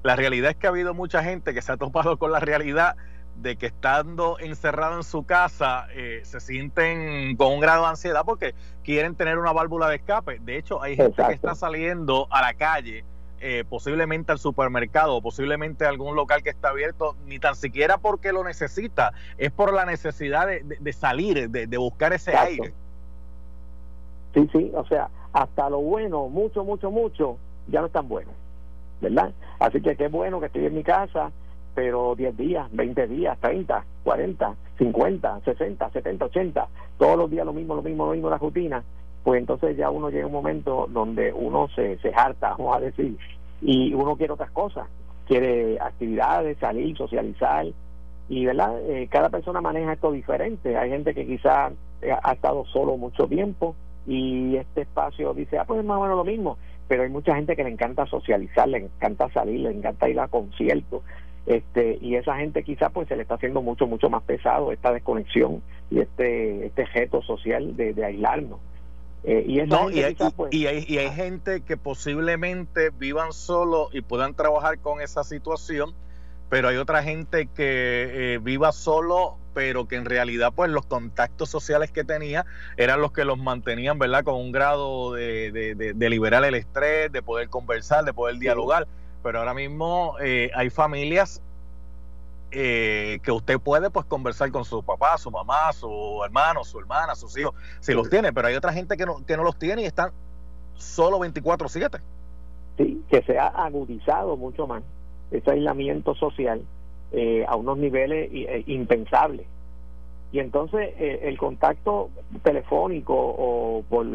La 0.03 0.15
realidad 0.15 0.51
es 0.51 0.57
que 0.57 0.67
ha 0.67 0.69
habido 0.69 0.93
mucha 0.93 1.23
gente 1.23 1.53
que 1.53 1.61
se 1.61 1.71
ha 1.71 1.77
topado 1.77 2.17
con 2.17 2.31
la 2.31 2.39
realidad 2.39 2.95
de 3.35 3.55
que 3.55 3.67
estando 3.67 4.39
encerrado 4.39 4.97
en 4.97 5.03
su 5.03 5.23
casa 5.25 5.87
eh, 5.93 6.21
se 6.23 6.39
sienten 6.39 7.35
con 7.35 7.53
un 7.53 7.59
grado 7.59 7.83
de 7.83 7.89
ansiedad 7.89 8.23
porque 8.25 8.55
quieren 8.83 9.15
tener 9.15 9.37
una 9.37 9.53
válvula 9.53 9.89
de 9.89 9.97
escape. 9.97 10.39
De 10.39 10.57
hecho, 10.57 10.81
hay 10.81 10.95
gente 10.95 11.23
que 11.27 11.33
está 11.33 11.53
saliendo 11.53 12.27
a 12.31 12.41
la 12.41 12.53
calle 12.53 13.03
eh, 13.39 13.63
posiblemente 13.69 14.31
al 14.31 14.39
supermercado 14.39 15.21
posiblemente 15.21 15.85
a 15.85 15.89
algún 15.89 16.15
local 16.15 16.41
que 16.41 16.49
está 16.49 16.69
abierto, 16.69 17.15
ni 17.27 17.37
tan 17.37 17.55
siquiera 17.55 17.99
porque 17.99 18.31
lo 18.31 18.43
necesita, 18.43 19.13
es 19.37 19.51
por 19.51 19.73
la 19.73 19.85
necesidad 19.85 20.47
de, 20.47 20.93
salir, 20.93 21.47
de, 21.47 21.77
buscar 21.77 22.13
ese 22.13 22.35
aire. 22.35 22.73
Sí, 24.33 24.49
sí, 24.51 24.71
o 24.73 24.83
sea, 24.87 25.09
hasta 25.33 25.69
lo 25.69 25.81
bueno, 25.81 26.29
mucho, 26.29 26.63
mucho, 26.63 26.89
mucho, 26.89 27.37
ya 27.67 27.81
no 27.81 27.85
es 27.85 27.93
tan 27.93 28.07
bueno, 28.07 28.31
¿verdad? 29.01 29.33
Así 29.59 29.81
que 29.81 29.95
qué 29.95 30.07
bueno 30.07 30.39
que 30.39 30.47
estoy 30.47 30.65
en 30.65 30.75
mi 30.75 30.83
casa, 30.83 31.31
pero 31.75 32.15
10 32.15 32.37
días, 32.37 32.67
20 32.71 33.07
días, 33.07 33.37
30, 33.39 33.83
40, 34.03 34.55
50, 34.77 35.41
60, 35.45 35.89
70, 35.91 36.25
80, 36.25 36.67
todos 36.97 37.17
los 37.17 37.29
días 37.29 37.45
lo 37.45 37.53
mismo, 37.53 37.75
lo 37.75 37.81
mismo, 37.81 38.05
lo 38.05 38.13
mismo, 38.13 38.29
la 38.29 38.37
rutina, 38.37 38.83
pues 39.23 39.39
entonces 39.39 39.77
ya 39.77 39.89
uno 39.89 40.09
llega 40.09 40.23
a 40.23 40.27
un 40.27 40.33
momento 40.33 40.87
donde 40.89 41.31
uno 41.33 41.67
se, 41.75 41.97
se 41.99 42.11
harta, 42.13 42.55
vamos 42.57 42.77
a 42.77 42.79
decir, 42.79 43.17
y 43.61 43.93
uno 43.93 44.15
quiere 44.15 44.33
otras 44.33 44.51
cosas, 44.51 44.87
quiere 45.27 45.77
actividades, 45.79 46.57
salir, 46.59 46.97
socializar, 46.97 47.67
y 48.29 48.45
verdad, 48.45 48.79
eh, 48.89 49.07
cada 49.09 49.29
persona 49.29 49.61
maneja 49.61 49.93
esto 49.93 50.11
diferente, 50.11 50.77
hay 50.77 50.89
gente 50.89 51.13
que 51.13 51.25
quizás 51.25 51.73
ha 52.23 52.33
estado 52.33 52.65
solo 52.65 52.97
mucho 52.97 53.27
tiempo 53.27 53.75
y 54.05 54.55
este 54.55 54.81
espacio 54.81 55.33
dice, 55.33 55.57
ah, 55.59 55.65
pues 55.65 55.79
es 55.79 55.85
más 55.85 55.97
o 55.97 56.01
menos 56.01 56.17
lo 56.17 56.23
mismo, 56.23 56.57
pero 56.87 57.03
hay 57.03 57.09
mucha 57.09 57.35
gente 57.35 57.55
que 57.55 57.63
le 57.63 57.69
encanta 57.69 58.05
socializar, 58.05 58.67
le 58.67 58.77
encanta 58.79 59.29
salir, 59.31 59.61
le 59.61 59.71
encanta 59.71 60.09
ir 60.09 60.19
a 60.19 60.27
conciertos, 60.27 61.03
este 61.45 61.97
y 62.01 62.15
esa 62.15 62.35
gente 62.37 62.63
quizá 62.63 62.89
pues 62.89 63.07
se 63.07 63.15
le 63.15 63.21
está 63.21 63.35
haciendo 63.35 63.61
mucho 63.61 63.87
mucho 63.87 64.09
más 64.09 64.21
pesado 64.23 64.71
esta 64.71 64.91
desconexión 64.91 65.61
y 65.89 65.99
este 65.99 66.65
este 66.65 66.85
gesto 66.87 67.21
social 67.21 67.75
de, 67.77 67.93
aislarnos. 68.03 68.59
Eh, 69.23 69.43
y, 69.47 69.59
hay, 69.59 70.15
pues, 70.35 70.53
y, 70.53 70.67
hay, 70.67 70.85
y 70.87 70.99
hay 70.99 71.09
gente 71.09 71.61
que 71.61 71.75
posiblemente 71.75 72.91
vivan 72.91 73.33
solo 73.33 73.89
y 73.91 74.01
puedan 74.01 74.35
trabajar 74.35 74.79
con 74.79 75.01
esa 75.01 75.23
situación 75.23 75.93
pero 76.49 76.69
hay 76.69 76.77
otra 76.77 77.03
gente 77.03 77.47
que 77.47 78.35
eh, 78.35 78.39
viva 78.39 78.71
solo 78.71 79.37
pero 79.57 79.87
que 79.87 79.95
en 79.95 80.05
realidad 80.05 80.53
pues 80.55 80.69
los 80.69 80.85
contactos 80.85 81.49
sociales 81.49 81.91
que 81.91 82.03
tenía 82.03 82.45
eran 82.77 83.01
los 83.01 83.11
que 83.11 83.25
los 83.25 83.39
mantenían 83.39 83.97
verdad 83.97 84.23
con 84.23 84.35
un 84.35 84.51
grado 84.51 85.13
de, 85.13 85.51
de, 85.51 86.09
liberar 86.11 86.45
el 86.45 86.53
estrés 86.53 87.11
de 87.11 87.23
poder 87.23 87.49
conversar 87.49 88.05
de 88.05 88.13
poder 88.13 88.37
dialogar. 88.37 88.87
Pero 89.23 89.39
ahora 89.39 89.55
mismo 89.55 90.15
eh, 90.21 90.51
hay 90.53 90.69
familias 90.69 91.41
eh, 92.51 93.17
que 93.23 93.31
usted 93.31 93.59
puede 93.59 93.89
pues 93.89 94.05
conversar 94.05 94.51
con 94.51 94.63
su 94.63 94.83
papá, 94.83 95.17
su 95.17 95.31
mamá, 95.31 95.73
su 95.73 96.21
hermano, 96.23 96.63
su 96.63 96.79
hermana, 96.79 97.15
sus 97.15 97.35
hijos, 97.35 97.55
si 97.79 97.93
los 97.93 98.11
tiene, 98.11 98.31
pero 98.31 98.49
hay 98.49 98.55
otra 98.55 98.71
gente 98.71 98.95
que 98.95 99.07
no, 99.07 99.25
que 99.25 99.35
no 99.37 99.43
los 99.43 99.57
tiene 99.57 99.81
y 99.81 99.85
están 99.85 100.11
solo 100.75 101.17
24/7. 101.17 101.99
Sí, 102.77 103.03
que 103.09 103.23
se 103.23 103.39
ha 103.39 103.47
agudizado 103.47 104.37
mucho 104.37 104.67
más 104.67 104.83
ese 105.31 105.51
aislamiento 105.51 106.15
social 106.15 106.61
eh, 107.11 107.45
a 107.47 107.55
unos 107.55 107.77
niveles 107.77 108.29
impensables. 108.67 109.45
Y 110.31 110.39
entonces 110.39 110.93
el 110.97 111.37
contacto 111.37 112.09
telefónico 112.43 113.15
o 113.15 113.83
por 113.89 114.05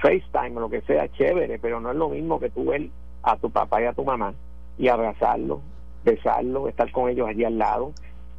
FaceTime 0.00 0.56
o 0.56 0.60
lo 0.60 0.70
que 0.70 0.80
sea, 0.82 1.08
chévere, 1.08 1.58
pero 1.58 1.80
no 1.80 1.90
es 1.90 1.96
lo 1.96 2.08
mismo 2.08 2.38
que 2.38 2.50
tú 2.50 2.66
ver 2.66 2.88
a 3.24 3.36
tu 3.36 3.50
papá 3.50 3.82
y 3.82 3.86
a 3.86 3.92
tu 3.92 4.04
mamá 4.04 4.32
y 4.78 4.86
abrazarlo, 4.86 5.60
besarlo, 6.04 6.68
estar 6.68 6.90
con 6.92 7.10
ellos 7.10 7.28
allí 7.28 7.44
al 7.44 7.58
lado. 7.58 7.92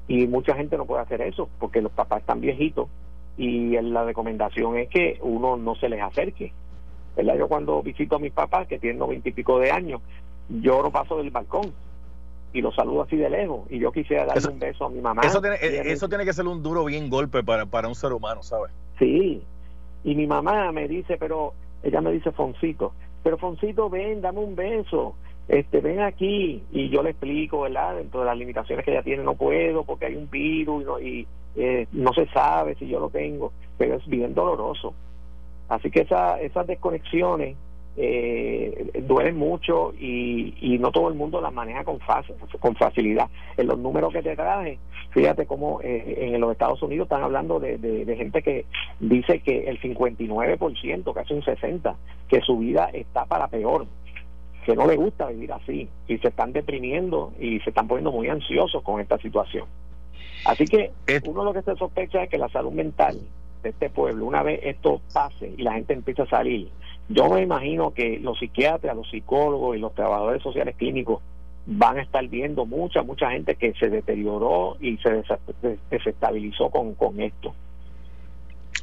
Y 0.07 0.25
mucha 0.25 0.55
gente 0.55 0.77
no 0.77 0.85
puede 0.85 1.01
hacer 1.01 1.21
eso 1.21 1.49
porque 1.59 1.81
los 1.81 1.91
papás 1.91 2.21
están 2.21 2.39
viejitos 2.39 2.87
y 3.37 3.79
la 3.81 4.03
recomendación 4.03 4.77
es 4.77 4.89
que 4.89 5.19
uno 5.21 5.57
no 5.57 5.75
se 5.75 5.89
les 5.89 6.01
acerque. 6.01 6.53
¿verdad? 7.15 7.35
Yo 7.37 7.47
cuando 7.47 7.81
visito 7.83 8.15
a 8.15 8.19
mis 8.19 8.31
papás, 8.31 8.67
que 8.67 8.79
tienen 8.79 9.07
veintipico 9.07 9.59
de 9.59 9.71
años, 9.71 10.01
yo 10.49 10.81
no 10.81 10.91
paso 10.91 11.17
del 11.17 11.31
balcón 11.31 11.73
y 12.57 12.61
lo 12.61 12.71
saludo 12.71 13.03
así 13.03 13.15
de 13.15 13.29
lejos 13.29 13.67
y 13.69 13.77
yo 13.77 13.91
quisiera 13.91 14.25
darle 14.25 14.51
un 14.51 14.59
beso 14.59 14.85
a 14.85 14.89
mi 14.89 14.99
mamá. 14.99 15.21
Eso 15.23 15.41
tiene, 15.41 15.57
eso 15.61 16.09
tiene 16.09 16.25
que 16.25 16.33
ser 16.33 16.47
un 16.47 16.63
duro 16.63 16.85
bien 16.85 17.07
golpe 17.07 17.43
para, 17.43 17.67
para 17.67 17.87
un 17.87 17.93
ser 17.93 18.13
humano, 18.13 18.41
¿sabes? 18.41 18.71
Sí, 18.97 19.43
y 20.03 20.15
mi 20.15 20.25
mamá 20.25 20.71
me 20.71 20.87
dice, 20.87 21.17
pero 21.19 21.53
ella 21.83 22.01
me 22.01 22.11
dice, 22.11 22.31
Foncito, 22.31 22.93
pero 23.21 23.37
Foncito, 23.37 23.91
ven, 23.91 24.21
dame 24.21 24.39
un 24.39 24.55
beso 24.55 25.13
este 25.47 25.79
ven 25.79 26.01
aquí 26.01 26.63
y 26.71 26.89
yo 26.89 27.01
le 27.03 27.11
explico 27.11 27.61
verdad 27.61 27.95
dentro 27.95 28.19
de 28.19 28.25
las 28.25 28.37
limitaciones 28.37 28.83
que 28.83 28.91
ella 28.91 29.03
tiene 29.03 29.23
no 29.23 29.35
puedo 29.35 29.85
porque 29.85 30.07
hay 30.07 30.15
un 30.17 30.29
virus 30.29 30.81
y 30.81 30.85
no, 30.85 30.99
y, 30.99 31.27
eh, 31.55 31.87
no 31.93 32.11
se 32.11 32.27
sabe 32.27 32.75
si 32.75 32.89
yo 32.89 32.99
lo 32.99 33.09
tengo 33.09 33.53
pero 33.77 33.95
es 33.95 34.05
bien 34.07 34.33
doloroso 34.33 34.93
así 35.69 35.89
que 35.89 36.01
esa, 36.01 36.41
esas 36.41 36.67
desconexiones 36.67 37.55
eh, 37.97 39.01
duelen 39.03 39.35
mucho 39.37 39.93
y, 39.99 40.53
y 40.61 40.77
no 40.77 40.91
todo 40.91 41.09
el 41.09 41.15
mundo 41.15 41.41
las 41.41 41.51
maneja 41.51 41.83
con, 41.83 41.99
con 42.59 42.75
facilidad 42.75 43.27
en 43.57 43.67
los 43.67 43.79
números 43.79 44.13
que 44.13 44.21
te 44.21 44.35
traje 44.35 44.77
fíjate 45.09 45.45
cómo 45.45 45.81
eh, 45.81 46.31
en 46.33 46.39
los 46.39 46.51
Estados 46.51 46.81
Unidos 46.83 47.05
están 47.05 47.23
hablando 47.23 47.59
de, 47.59 47.77
de, 47.77 48.05
de 48.05 48.15
gente 48.15 48.41
que 48.43 48.65
dice 48.99 49.39
que 49.39 49.67
el 49.67 49.81
59% 49.81 51.13
casi 51.13 51.33
un 51.33 51.41
60% 51.41 51.95
que 52.27 52.41
su 52.41 52.59
vida 52.59 52.89
está 52.93 53.25
para 53.25 53.47
peor 53.47 53.87
que 54.67 54.75
no 54.75 54.85
le 54.85 54.97
gusta 54.97 55.27
vivir 55.27 55.53
así 55.53 55.87
y 56.09 56.17
se 56.17 56.27
están 56.27 56.51
deprimiendo 56.51 57.31
y 57.39 57.61
se 57.61 57.69
están 57.69 57.87
poniendo 57.87 58.11
muy 58.11 58.27
ansiosos 58.27 58.83
con 58.83 58.99
esta 58.99 59.17
situación. 59.17 59.65
Así 60.43 60.65
que 60.65 60.91
uno 61.25 61.45
lo 61.45 61.53
que 61.53 61.61
se 61.61 61.73
sospecha 61.77 62.23
es 62.23 62.29
que 62.29 62.37
la 62.37 62.49
salud 62.49 62.73
mental 62.73 63.17
de 63.63 63.69
este 63.69 63.89
pueblo, 63.89 64.25
una 64.25 64.43
vez 64.43 64.59
esto 64.63 64.99
pase 65.13 65.53
y 65.57 65.61
la 65.61 65.71
gente 65.71 65.93
empieza 65.93 66.23
a 66.23 66.29
salir, 66.29 66.69
yo 67.09 67.29
me 67.29 67.41
imagino 67.41 67.93
que 67.93 68.19
los 68.19 68.39
psiquiatras, 68.39 68.95
los 68.95 69.09
psicólogos 69.09 69.77
y 69.77 69.79
los 69.79 69.95
trabajadores 69.95 70.43
sociales 70.43 70.75
clínicos 70.75 71.21
van 71.65 71.97
a 71.97 72.01
estar 72.01 72.25
viendo 72.27 72.65
mucha, 72.65 73.03
mucha 73.03 73.31
gente 73.31 73.55
que 73.55 73.73
se 73.73 73.89
deterioró 73.89 74.77
y 74.79 74.97
se 74.97 75.23
desestabilizó 75.89 76.69
con, 76.69 76.95
con 76.95 77.19
esto. 77.19 77.53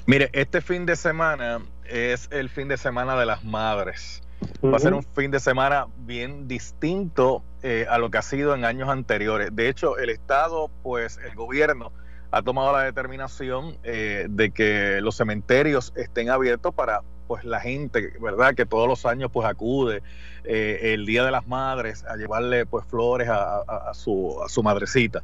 Mire, 0.07 0.29
este 0.33 0.61
fin 0.61 0.85
de 0.85 0.97
semana 0.97 1.63
es 1.89 2.29
el 2.31 2.51
fin 2.51 2.69
de 2.69 2.77
semana 2.77 3.17
de 3.17 3.27
las 3.27 3.45
madres. 3.45 4.23
Va 4.63 4.77
a 4.77 4.81
ser 4.81 4.93
un 4.93 5.03
fin 5.03 5.31
de 5.31 5.41
semana 5.41 5.87
bien 5.99 6.47
distinto 6.49 7.43
eh, 7.63 7.87
a 7.89 7.97
lo 7.97 8.11
que 8.11 8.19
ha 8.19 8.23
sido 8.23 8.55
en 8.55 8.67
años 8.67 8.91
anteriores. 8.91 9.55
De 9.55 9.69
hecho, 9.69 9.97
el 9.97 10.11
Estado, 10.11 10.71
pues 10.83 11.19
el 11.27 11.35
gobierno 11.35 11.93
ha 12.31 12.43
tomado 12.43 12.73
la 12.73 12.83
determinación 12.83 13.79
eh, 13.85 14.27
de 14.29 14.51
que 14.51 15.01
los 15.01 15.17
cementerios 15.17 15.95
estén 15.97 16.29
abiertos 16.29 16.75
para 16.75 17.03
pues 17.27 17.45
la 17.45 17.61
gente, 17.61 18.13
¿verdad? 18.21 18.55
Que 18.55 18.67
todos 18.67 18.89
los 18.89 19.07
años 19.07 19.31
pues 19.33 19.47
acude 19.47 20.03
eh, 20.45 20.95
el 20.95 21.07
Día 21.07 21.25
de 21.25 21.31
las 21.31 21.47
Madres 21.47 22.05
a 22.05 22.17
llevarle 22.17 22.67
pues 22.67 22.87
flores 22.87 23.29
a, 23.29 23.93
su, 23.95 24.41
a 24.45 24.49
su 24.49 24.63
madrecita. 24.63 25.23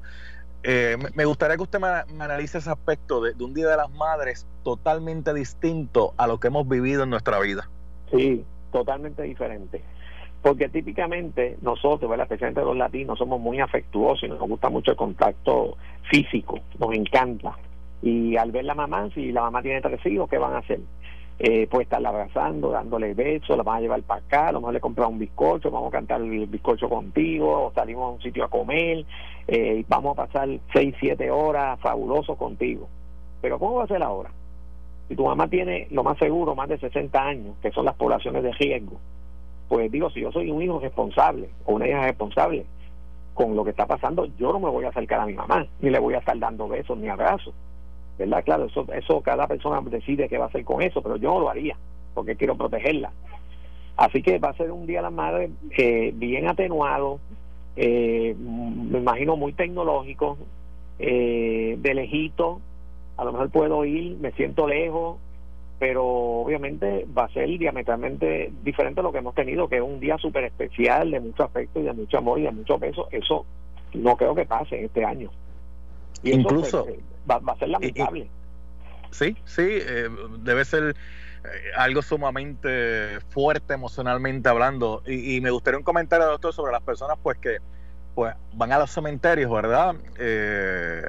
me 0.63 1.25
gustaría 1.25 1.57
que 1.57 1.63
usted 1.63 1.81
me, 1.81 2.23
analice 2.23 2.59
ese 2.59 2.71
aspecto 2.71 3.21
de, 3.21 3.33
un 3.43 3.55
Día 3.55 3.69
de 3.69 3.77
las 3.77 3.91
Madres 3.91 4.47
totalmente 4.63 5.35
distinto 5.35 6.15
a 6.17 6.27
lo 6.27 6.39
que 6.39 6.49
hemos 6.49 6.69
vivido 6.69 7.05
en 7.05 7.11
nuestra 7.11 7.39
vida. 7.39 7.69
Sí, 8.11 8.45
totalmente 8.73 9.23
diferente. 9.23 9.83
Porque 10.43 10.69
típicamente 10.71 11.59
nosotros, 11.61 12.11
especialmente 12.19 12.63
los 12.63 12.77
latinos, 12.77 13.19
somos 13.19 13.41
muy 13.41 13.61
afectuosos 13.61 14.25
y 14.25 14.29
nos 14.29 14.41
gusta 14.41 14.71
mucho 14.71 14.93
el 14.93 14.97
contacto 14.97 15.77
físico, 16.11 16.61
nos 16.79 16.95
encanta. 16.95 17.57
Y 18.03 18.37
al 18.37 18.51
ver 18.51 18.65
la 18.65 18.75
mamá, 18.75 19.11
si 19.15 19.33
la 19.33 19.43
mamá 19.43 19.61
tiene 19.61 19.83
tres 19.83 20.05
hijos, 20.07 20.31
¿qué 20.31 20.39
van 20.39 20.55
a 20.55 20.59
hacer? 20.59 20.81
Eh, 21.43 21.67
pues 21.71 21.85
estarla 21.85 22.11
abrazando, 22.11 22.69
dándole 22.69 23.15
besos, 23.15 23.57
la 23.57 23.63
van 23.63 23.79
a 23.79 23.81
llevar 23.81 24.03
para 24.03 24.21
acá, 24.21 24.49
a 24.49 24.53
lo 24.53 24.61
mejor 24.61 24.75
le 24.75 24.81
comprar 24.81 25.09
un 25.09 25.19
bizcocho, 25.19 25.71
vamos 25.71 25.89
a 25.89 25.97
cantar 25.97 26.21
el 26.21 26.47
bizcocho 26.47 26.87
contigo, 26.87 27.65
o 27.65 27.73
salimos 27.73 28.05
a 28.05 28.09
un 28.09 28.21
sitio 28.21 28.45
a 28.45 28.49
comer, 28.49 29.07
eh, 29.49 29.77
y 29.79 29.87
vamos 29.89 30.19
a 30.19 30.27
pasar 30.27 30.51
seis, 30.71 30.95
siete 31.01 31.31
horas 31.31 31.81
fabulosos 31.81 32.37
contigo. 32.37 32.89
Pero 33.41 33.59
¿cómo 33.59 33.77
va 33.77 33.85
a 33.85 33.87
ser 33.87 34.03
ahora? 34.03 34.31
Si 35.09 35.17
tu 35.17 35.25
mamá 35.25 35.49
tiene, 35.49 35.89
lo 35.91 36.05
más 36.05 36.19
seguro, 36.19 36.55
más 36.55 36.69
de 36.69 36.77
60 36.77 37.19
años, 37.19 37.57
que 37.63 37.71
son 37.71 37.87
las 37.87 37.95
poblaciones 37.95 38.43
de 38.43 38.53
riesgo, 38.53 39.01
pues 39.67 39.91
digo, 39.91 40.11
si 40.11 40.21
yo 40.21 40.31
soy 40.33 40.51
un 40.51 40.61
hijo 40.61 40.79
responsable 40.79 41.49
o 41.65 41.77
una 41.77 41.89
hija 41.89 42.03
responsable 42.03 42.67
con 43.33 43.57
lo 43.57 43.65
que 43.65 43.71
está 43.71 43.87
pasando, 43.87 44.27
yo 44.39 44.53
no 44.53 44.61
me 44.61 44.69
voy 44.69 44.85
a 44.85 44.91
acercar 44.91 45.21
a 45.21 45.27
mi 45.27 45.33
mamá, 45.33 45.67
ni 45.81 45.89
le 45.89 46.01
voy 46.01 46.13
a 46.13 46.19
estar 46.19 46.39
dando 46.39 46.69
besos 46.69 46.99
ni 46.99 47.09
abrazos. 47.09 47.55
¿Verdad? 48.21 48.45
Claro, 48.45 48.67
eso, 48.67 48.87
eso 48.93 49.23
cada 49.23 49.47
persona 49.47 49.81
decide 49.81 50.29
qué 50.29 50.37
va 50.37 50.45
a 50.45 50.49
hacer 50.49 50.63
con 50.63 50.83
eso, 50.83 51.01
pero 51.01 51.17
yo 51.17 51.31
no 51.31 51.41
lo 51.41 51.49
haría, 51.49 51.75
porque 52.13 52.37
quiero 52.37 52.55
protegerla. 52.55 53.13
Así 53.97 54.23
que 54.23 54.39
va 54.39 54.51
a 54.51 54.57
ser 54.59 54.71
un 54.73 54.87
día 54.87 55.01
la 55.01 55.09
madre 55.09 55.49
eh, 55.71 56.13
bien 56.15 56.47
atenuado, 56.47 57.19
eh, 57.77 58.37
me 58.39 58.99
imagino 58.99 59.37
muy 59.37 59.55
tecnológico, 59.55 60.37
eh, 60.99 61.77
de 61.79 61.95
lejito, 61.95 62.61
a 63.17 63.25
lo 63.25 63.33
mejor 63.33 63.49
puedo 63.49 63.87
ir, 63.87 64.19
me 64.19 64.33
siento 64.33 64.69
lejos, 64.69 65.17
pero 65.79 66.05
obviamente 66.05 67.07
va 67.17 67.25
a 67.25 67.33
ser 67.33 67.49
diametralmente 67.49 68.53
diferente 68.63 69.01
a 69.01 69.03
lo 69.03 69.13
que 69.13 69.19
hemos 69.19 69.35
tenido, 69.35 69.67
que 69.67 69.77
es 69.77 69.83
un 69.83 69.99
día 69.99 70.19
súper 70.19 70.45
especial, 70.45 71.11
de 71.11 71.21
mucho 71.21 71.45
afecto 71.45 71.81
y 71.81 71.85
de 71.85 71.95
mucho 71.95 72.19
amor 72.19 72.39
y 72.39 72.43
de 72.43 72.53
mucho 72.53 72.79
peso. 72.79 73.09
Eso 73.11 73.47
no 73.95 74.15
creo 74.19 74.35
que 74.35 74.45
pase 74.45 74.85
este 74.85 75.07
año. 75.07 75.31
Y 76.23 76.33
Incluso 76.33 76.87
va, 77.31 77.41
a 77.47 77.57
ser 77.57 77.69
lamentable. 77.69 78.29
sí, 79.11 79.37
sí, 79.45 79.63
eh, 79.67 80.09
debe 80.41 80.65
ser 80.65 80.95
algo 81.77 82.03
sumamente 82.03 83.21
fuerte 83.31 83.75
emocionalmente 83.75 84.49
hablando. 84.49 85.03
Y, 85.07 85.41
me 85.41 85.51
gustaría 85.51 85.79
un 85.79 85.85
comentario, 85.85 86.27
doctor, 86.27 86.53
sobre 86.53 86.73
las 86.73 86.83
personas 86.83 87.17
pues 87.23 87.39
que 87.39 87.59
pues 88.15 88.35
van 88.55 88.73
a 88.73 88.79
los 88.79 88.91
cementerios, 88.91 89.51
¿verdad? 89.51 89.95
Eh, 90.19 91.03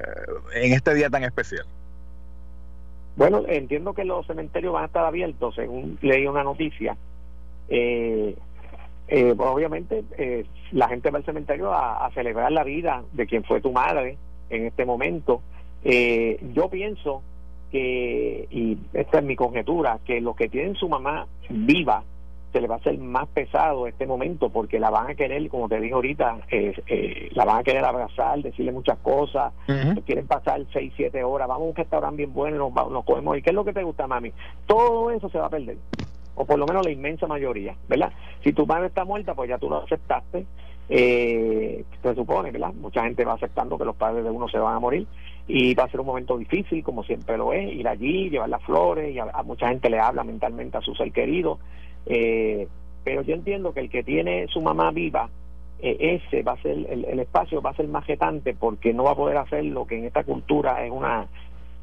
en 0.53 0.73
este 0.73 0.93
día 0.93 1.09
tan 1.09 1.23
especial. 1.23 1.65
Bueno, 3.15 3.43
entiendo 3.47 3.93
que 3.93 4.05
los 4.05 4.25
cementerios 4.25 4.73
van 4.73 4.83
a 4.83 4.87
estar 4.87 5.05
abiertos, 5.05 5.55
según 5.55 5.97
leí 6.01 6.25
una 6.27 6.43
noticia. 6.43 6.95
Eh, 7.67 8.35
eh, 9.07 9.33
pues, 9.35 9.49
obviamente 9.49 10.03
eh, 10.17 10.45
la 10.71 10.87
gente 10.87 11.09
va 11.09 11.17
al 11.17 11.25
cementerio 11.25 11.73
a, 11.73 12.09
celebrar 12.13 12.51
la 12.51 12.63
vida 12.63 13.03
de 13.11 13.27
quien 13.27 13.43
fue 13.43 13.61
tu 13.61 13.71
madre 13.71 14.17
en 14.51 14.67
este 14.67 14.85
momento. 14.85 15.41
Eh, 15.83 16.39
yo 16.53 16.69
pienso 16.69 17.23
que, 17.71 18.47
y 18.51 18.77
esta 18.93 19.19
es 19.19 19.23
mi 19.23 19.35
conjetura, 19.35 19.99
que 20.05 20.21
los 20.21 20.35
que 20.35 20.49
tienen 20.49 20.75
su 20.75 20.87
mamá 20.87 21.27
viva 21.49 22.03
se 22.51 22.59
le 22.59 22.67
va 22.67 22.75
a 22.75 22.77
hacer 22.79 22.97
más 22.97 23.29
pesado 23.29 23.87
este 23.87 24.05
momento 24.05 24.49
porque 24.49 24.77
la 24.77 24.89
van 24.89 25.09
a 25.09 25.15
querer, 25.15 25.47
como 25.47 25.69
te 25.69 25.79
dije 25.79 25.93
ahorita, 25.93 26.39
la 27.31 27.45
van 27.45 27.59
a 27.59 27.63
querer 27.63 27.85
abrazar, 27.85 28.41
decirle 28.41 28.73
muchas 28.73 28.97
cosas, 28.99 29.53
quieren 30.05 30.27
pasar 30.27 30.61
6, 30.73 30.93
7 30.97 31.23
horas, 31.23 31.47
vamos 31.47 31.67
a 31.67 31.69
un 31.69 31.75
restaurante 31.75 32.17
bien 32.17 32.33
bueno, 32.33 32.57
nos, 32.57 32.91
nos 32.91 33.05
comemos. 33.05 33.37
¿Y 33.37 33.41
qué 33.41 33.51
es 33.51 33.55
lo 33.55 33.63
que 33.63 33.71
te 33.71 33.83
gusta, 33.83 34.05
mami? 34.05 34.33
Todo 34.67 35.11
eso 35.11 35.29
se 35.29 35.39
va 35.39 35.45
a 35.45 35.49
perder 35.49 35.77
o 36.35 36.45
por 36.45 36.57
lo 36.57 36.65
menos 36.65 36.85
la 36.85 36.91
inmensa 36.91 37.27
mayoría, 37.27 37.75
¿verdad? 37.87 38.11
Si 38.43 38.53
tu 38.53 38.65
madre 38.65 38.87
está 38.87 39.05
muerta, 39.05 39.35
pues 39.35 39.49
ya 39.49 39.57
tú 39.57 39.69
lo 39.69 39.83
aceptaste, 39.83 40.45
eh, 40.93 41.85
se 42.03 42.15
supone, 42.15 42.51
¿verdad? 42.51 42.73
Mucha 42.73 43.03
gente 43.03 43.23
va 43.23 43.33
aceptando 43.33 43.77
que 43.77 43.85
los 43.85 43.95
padres 43.95 44.25
de 44.25 44.29
uno 44.29 44.49
se 44.49 44.57
van 44.57 44.75
a 44.75 44.79
morir 44.79 45.07
y 45.47 45.73
va 45.73 45.85
a 45.85 45.89
ser 45.89 46.01
un 46.01 46.05
momento 46.05 46.37
difícil, 46.37 46.83
como 46.83 47.05
siempre 47.05 47.37
lo 47.37 47.53
es, 47.53 47.73
ir 47.73 47.87
allí, 47.87 48.29
llevar 48.29 48.49
las 48.49 48.61
flores, 48.63 49.15
y 49.15 49.17
a, 49.17 49.25
mucha 49.45 49.69
gente 49.69 49.89
le 49.89 49.99
habla 49.99 50.25
mentalmente 50.25 50.77
a 50.77 50.81
su 50.81 50.93
ser 50.93 51.13
querido, 51.13 51.59
eh, 52.07 52.67
pero 53.05 53.21
yo 53.21 53.33
entiendo 53.35 53.73
que 53.73 53.79
el 53.79 53.89
que 53.89 54.03
tiene 54.03 54.47
su 54.49 54.61
mamá 54.61 54.91
viva, 54.91 55.29
eh, 55.79 56.19
ese 56.21 56.43
va 56.43 56.53
a 56.53 56.61
ser, 56.61 56.71
el, 56.89 57.05
el, 57.05 57.19
espacio 57.21 57.61
va 57.61 57.69
a 57.69 57.75
ser 57.75 57.87
más 57.87 58.05
jetante 58.05 58.53
porque 58.53 58.93
no 58.93 59.05
va 59.05 59.11
a 59.11 59.15
poder 59.15 59.37
hacer 59.37 59.63
lo 59.63 59.87
que 59.87 59.97
en 59.97 60.05
esta 60.05 60.25
cultura 60.25 60.85
es 60.85 60.91
una 60.91 61.27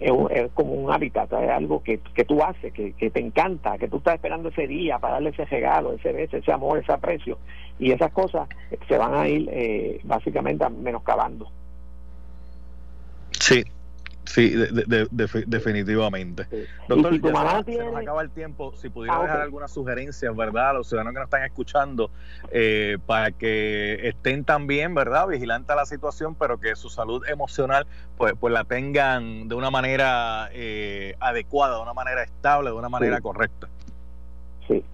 es, 0.01 0.51
como 0.55 0.73
un 0.73 0.93
hábitat, 0.93 1.33
es 1.33 1.51
algo 1.51 1.83
que, 1.83 1.99
que 2.15 2.25
tú 2.25 2.43
haces, 2.43 2.73
que, 2.73 2.93
que, 2.93 3.11
te 3.11 3.21
encanta, 3.21 3.79
que 3.79 3.89
tú 3.89 3.99
estás 3.99 4.15
esperando 4.15 4.49
ese 4.49 4.67
día 4.67 4.99
para 4.99 5.15
darle 5.15 5.31
ese 5.31 5.45
regalo, 5.45 5.93
ese 5.93 6.13
beso, 6.13 6.37
ese 6.37 6.53
amor, 6.53 6.79
ese 6.79 6.93
aprecio. 6.93 7.39
Y 7.79 7.93
esas 7.93 8.13
cosas 8.13 8.49
se 8.87 8.97
van 8.97 9.15
a 9.15 9.29
ir 9.29 9.49
eh, 9.53 10.01
básicamente 10.05 10.69
menoscabando. 10.69 11.51
Sí, 13.33 13.65
Sí, 14.29 14.53
definitivamente. 15.47 16.47
Doctor, 16.87 17.15
se, 17.15 17.79
nos 17.79 17.97
acaba 17.97 18.23
el 18.23 18.31
tiempo. 18.31 18.75
Si 18.77 18.91
pudiera 18.91 19.19
ah, 19.19 19.23
dejar 19.23 19.41
algunas 19.41 19.71
sugerencias, 19.71 20.37
¿verdad? 20.37 20.71
A 20.71 20.73
los 20.75 20.89
ciudadanos 20.89 21.15
que 21.15 21.21
nos 21.21 21.27
están 21.29 21.45
escuchando, 21.45 22.11
eh, 22.51 22.99
para 23.07 23.33
que 23.33 24.07
estén 24.07 24.45
también, 24.45 24.95
¿verdad? 24.95 25.29
Vigilantes 25.29 25.71
a 25.71 25.77
la 25.77 25.87
situación, 25.87 26.35
pero 26.35 26.61
que 26.61 26.77
su 26.77 26.91
salud 26.91 27.27
emocional, 27.27 27.87
pues, 28.19 28.35
pues 28.39 28.53
la 28.53 28.65
tengan 28.65 29.49
de 29.49 29.55
una 29.55 29.71
manera 29.71 30.51
eh, 30.53 31.15
adecuada, 31.21 31.77
de 31.77 31.83
una 31.83 31.95
manera 31.95 32.23
estable, 32.23 32.69
de 32.69 32.77
una 32.77 32.91
manera 32.91 33.23
correcta. 33.23 33.67
Sí. 34.69 34.85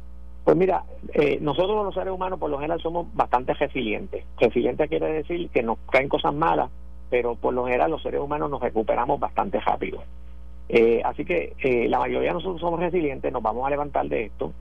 Pues 0.45 0.57
mira, 0.57 0.85
eh, 1.13 1.39
nosotros 1.41 1.85
los 1.85 1.95
seres 1.95 2.13
humanos 2.13 2.39
por 2.39 2.51
lo 2.51 2.59
general 2.59 2.81
somos 2.81 3.13
bastante 3.15 3.53
resilientes. 3.55 4.25
Resiliente 4.39 4.87
quiere 4.89 5.13
decir 5.13 5.51
que 5.51 5.65
nos 5.65 5.79
caen 5.91 6.09
cosas 6.09 6.33
malas, 6.33 6.71
pero 7.15 7.37
por 7.37 7.55
lo 7.55 7.65
general 7.67 7.93
los 7.93 8.03
seres 8.03 8.21
humanos 8.21 8.51
nos 8.51 8.61
recuperamos 8.61 9.21
bastante 9.21 9.61
rápido. 9.61 10.03
Eh, 10.69 11.01
así 11.05 11.25
que 11.25 11.53
eh, 11.63 11.89
la 11.89 12.01
mayoría 12.01 12.31
de 12.31 12.35
nosotros 12.35 12.61
somos 12.61 12.81
resilientes, 12.81 13.33
nos 13.33 13.41
vamos 13.41 13.65
a 13.65 13.71
levantar 13.71 14.09
de 14.09 14.25
esto, 14.25 14.53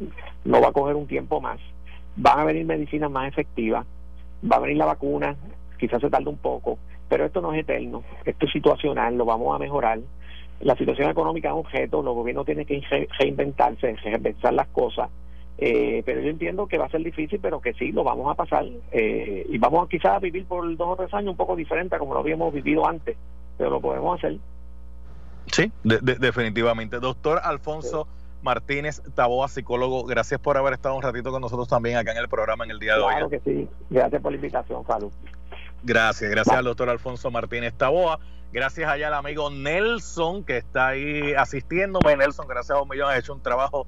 no 0.46 0.62
va 0.62 0.68
a 0.68 0.72
coger 0.72 0.96
un 0.96 1.08
tiempo 1.08 1.42
más, 1.42 1.60
van 2.16 2.42
a 2.42 2.44
venir 2.44 2.64
medicinas 2.68 3.10
más 3.10 3.28
efectivas, 3.28 3.88
va 4.46 4.58
a 4.58 4.60
venir 4.60 4.78
la 4.78 4.86
vacuna, 4.86 5.36
quizás 5.80 6.00
se 6.00 6.12
tarde 6.12 6.30
un 6.30 6.38
poco, 6.38 6.78
pero 7.10 7.26
esto 7.26 7.42
no 7.42 7.52
es 7.56 7.62
eterno, 7.62 8.04
esto 8.24 8.46
es 8.46 8.52
situacional, 8.52 9.18
lo 9.18 9.26
vamos 9.26 9.56
a 9.56 9.58
mejorar. 9.58 9.98
La 10.60 10.76
situación 10.76 11.10
económica 11.10 11.48
es 11.48 11.54
un 11.56 11.62
objeto, 11.62 12.04
los 12.04 12.14
gobiernos 12.14 12.46
tienen 12.46 12.68
que 12.68 12.84
reinventarse, 13.18 13.96
reinventar 13.96 14.54
las 14.54 14.68
cosas, 14.68 15.10
eh, 15.58 16.02
pero 16.06 16.22
yo 16.22 16.30
entiendo 16.30 16.68
que 16.68 16.78
va 16.78 16.86
a 16.86 16.90
ser 16.90 17.04
difícil, 17.04 17.40
pero 17.42 17.62
que 17.62 17.74
sí, 17.74 17.92
lo 17.92 18.04
vamos 18.04 18.32
a 18.32 18.36
pasar 18.36 18.66
eh, 18.92 19.46
y 19.48 19.58
vamos 19.58 19.86
a 19.86 19.90
quizás 19.90 20.14
a 20.14 20.20
vivir 20.20 20.46
por 20.46 20.76
dos 20.76 20.88
o 20.88 20.96
tres 20.96 21.14
años 21.14 21.32
un 21.32 21.38
poco 21.38 21.56
diferente 21.56 21.96
a 21.96 22.00
como 22.00 22.14
lo 22.14 22.20
habíamos 22.20 22.54
vivido 22.54 22.88
antes, 22.88 23.16
pero 23.58 23.70
lo 23.70 23.80
podemos 23.80 24.18
hacer. 24.18 24.38
Sí, 25.52 25.72
definitivamente. 25.84 27.00
Doctor 27.00 27.40
Alfonso 27.44 28.08
Martínez 28.42 29.02
Taboa, 29.14 29.48
psicólogo, 29.48 30.06
gracias 30.06 30.40
por 30.40 30.58
haber 30.58 30.74
estado 30.74 30.96
un 30.96 31.02
ratito 31.02 31.32
con 31.32 31.42
nosotros 31.42 31.68
también 31.68 31.98
acá 31.98 32.12
en 32.12 32.18
el 32.18 32.28
programa 32.28 32.66
en 32.66 32.72
el 32.72 32.80
día 32.80 32.96
de 32.96 33.02
hoy. 33.02 33.12
Claro 33.12 33.30
que 33.30 33.40
sí, 33.40 33.70
gracias 33.90 34.22
por 34.22 34.32
la 34.32 34.38
invitación, 34.38 34.86
Salud. 34.86 35.12
Gracias, 35.84 36.32
gracias 36.32 36.56
al 36.56 36.66
doctor 36.66 36.90
Alfonso 36.90 37.30
Martínez 37.30 37.74
Taboa. 37.74 38.20
Gracias 38.52 38.90
allá 38.90 39.08
al 39.08 39.16
amigo 39.16 39.50
Nelson 39.50 40.44
que 40.44 40.58
está 40.58 40.90
ahí 40.90 41.34
asistiéndome. 41.34 42.16
Nelson, 42.16 42.48
gracias 42.48 42.78
a 42.78 42.82
un 42.82 42.90
millón, 42.90 43.10
ha 43.10 43.18
hecho 43.18 43.34
un 43.34 43.42
trabajo 43.42 43.88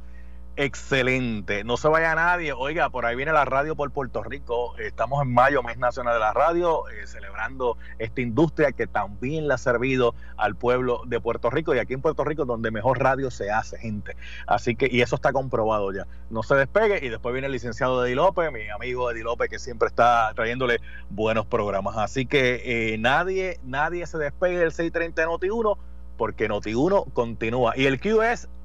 excelente. 0.58 1.64
No 1.64 1.78
se 1.78 1.88
vaya 1.88 2.16
nadie. 2.16 2.54
Oiga, 2.54 2.90
por 2.90 3.06
ahí 3.06 3.16
viene 3.16 3.34
la 3.34 3.46
radio 3.46 3.76
por 3.76 3.92
Puerto 3.92 4.24
Rico. 4.24 4.78
Estamos 4.78 5.22
en 5.22 5.34
mayo, 5.34 5.64
mes 5.64 5.78
nacional 5.78 6.14
de 6.14 6.20
la 6.20 6.34
radio, 6.34 6.88
eh, 6.90 7.08
celebrando 7.08 7.78
esta 8.00 8.22
industria 8.22 8.72
que 8.72 8.88
también 8.88 9.48
le 9.48 9.54
ha 9.54 9.58
servido 9.58 10.16
al 10.38 10.56
pueblo 10.56 11.02
de 11.06 11.20
Puerto 11.20 11.50
Rico 11.50 11.76
y 11.76 11.80
aquí 11.80 11.94
en 11.94 12.02
Puerto 12.02 12.24
Rico 12.24 12.46
donde 12.46 12.72
mejor 12.72 13.00
radio 13.00 13.32
se 13.32 13.52
hace, 13.52 13.78
gente. 13.78 14.16
Así 14.48 14.76
que, 14.76 14.88
y 14.90 15.02
eso 15.02 15.16
está 15.16 15.34
comprobado 15.34 15.92
ya. 15.92 16.08
No 16.30 16.44
se 16.44 16.56
despegue 16.56 17.06
y 17.06 17.10
después 17.10 17.34
viene 17.34 17.48
el 17.48 17.54
licenciado 17.54 18.06
Eddie 18.06 18.16
López, 18.16 18.52
mi 18.52 18.70
amigo 18.70 19.12
Eddie 19.12 19.24
López, 19.24 19.50
que 19.50 19.60
siempre 19.60 19.88
está 19.88 20.32
trayéndole 20.36 20.80
buenos 21.10 21.46
programas. 21.46 21.98
Así 21.98 22.26
que 22.26 22.94
eh, 22.94 22.98
nadie, 22.98 23.60
nadie 23.64 24.08
se 24.08 24.18
despegue 24.18 24.60
del 24.60 24.72
630 24.72 25.22
de 25.22 25.28
Noti1 25.28 25.78
porque 26.18 26.50
Noti1 26.50 27.12
continúa. 27.14 27.74
Y 27.76 27.86
el 27.86 28.00
Q 28.00 28.22
es 28.22 28.48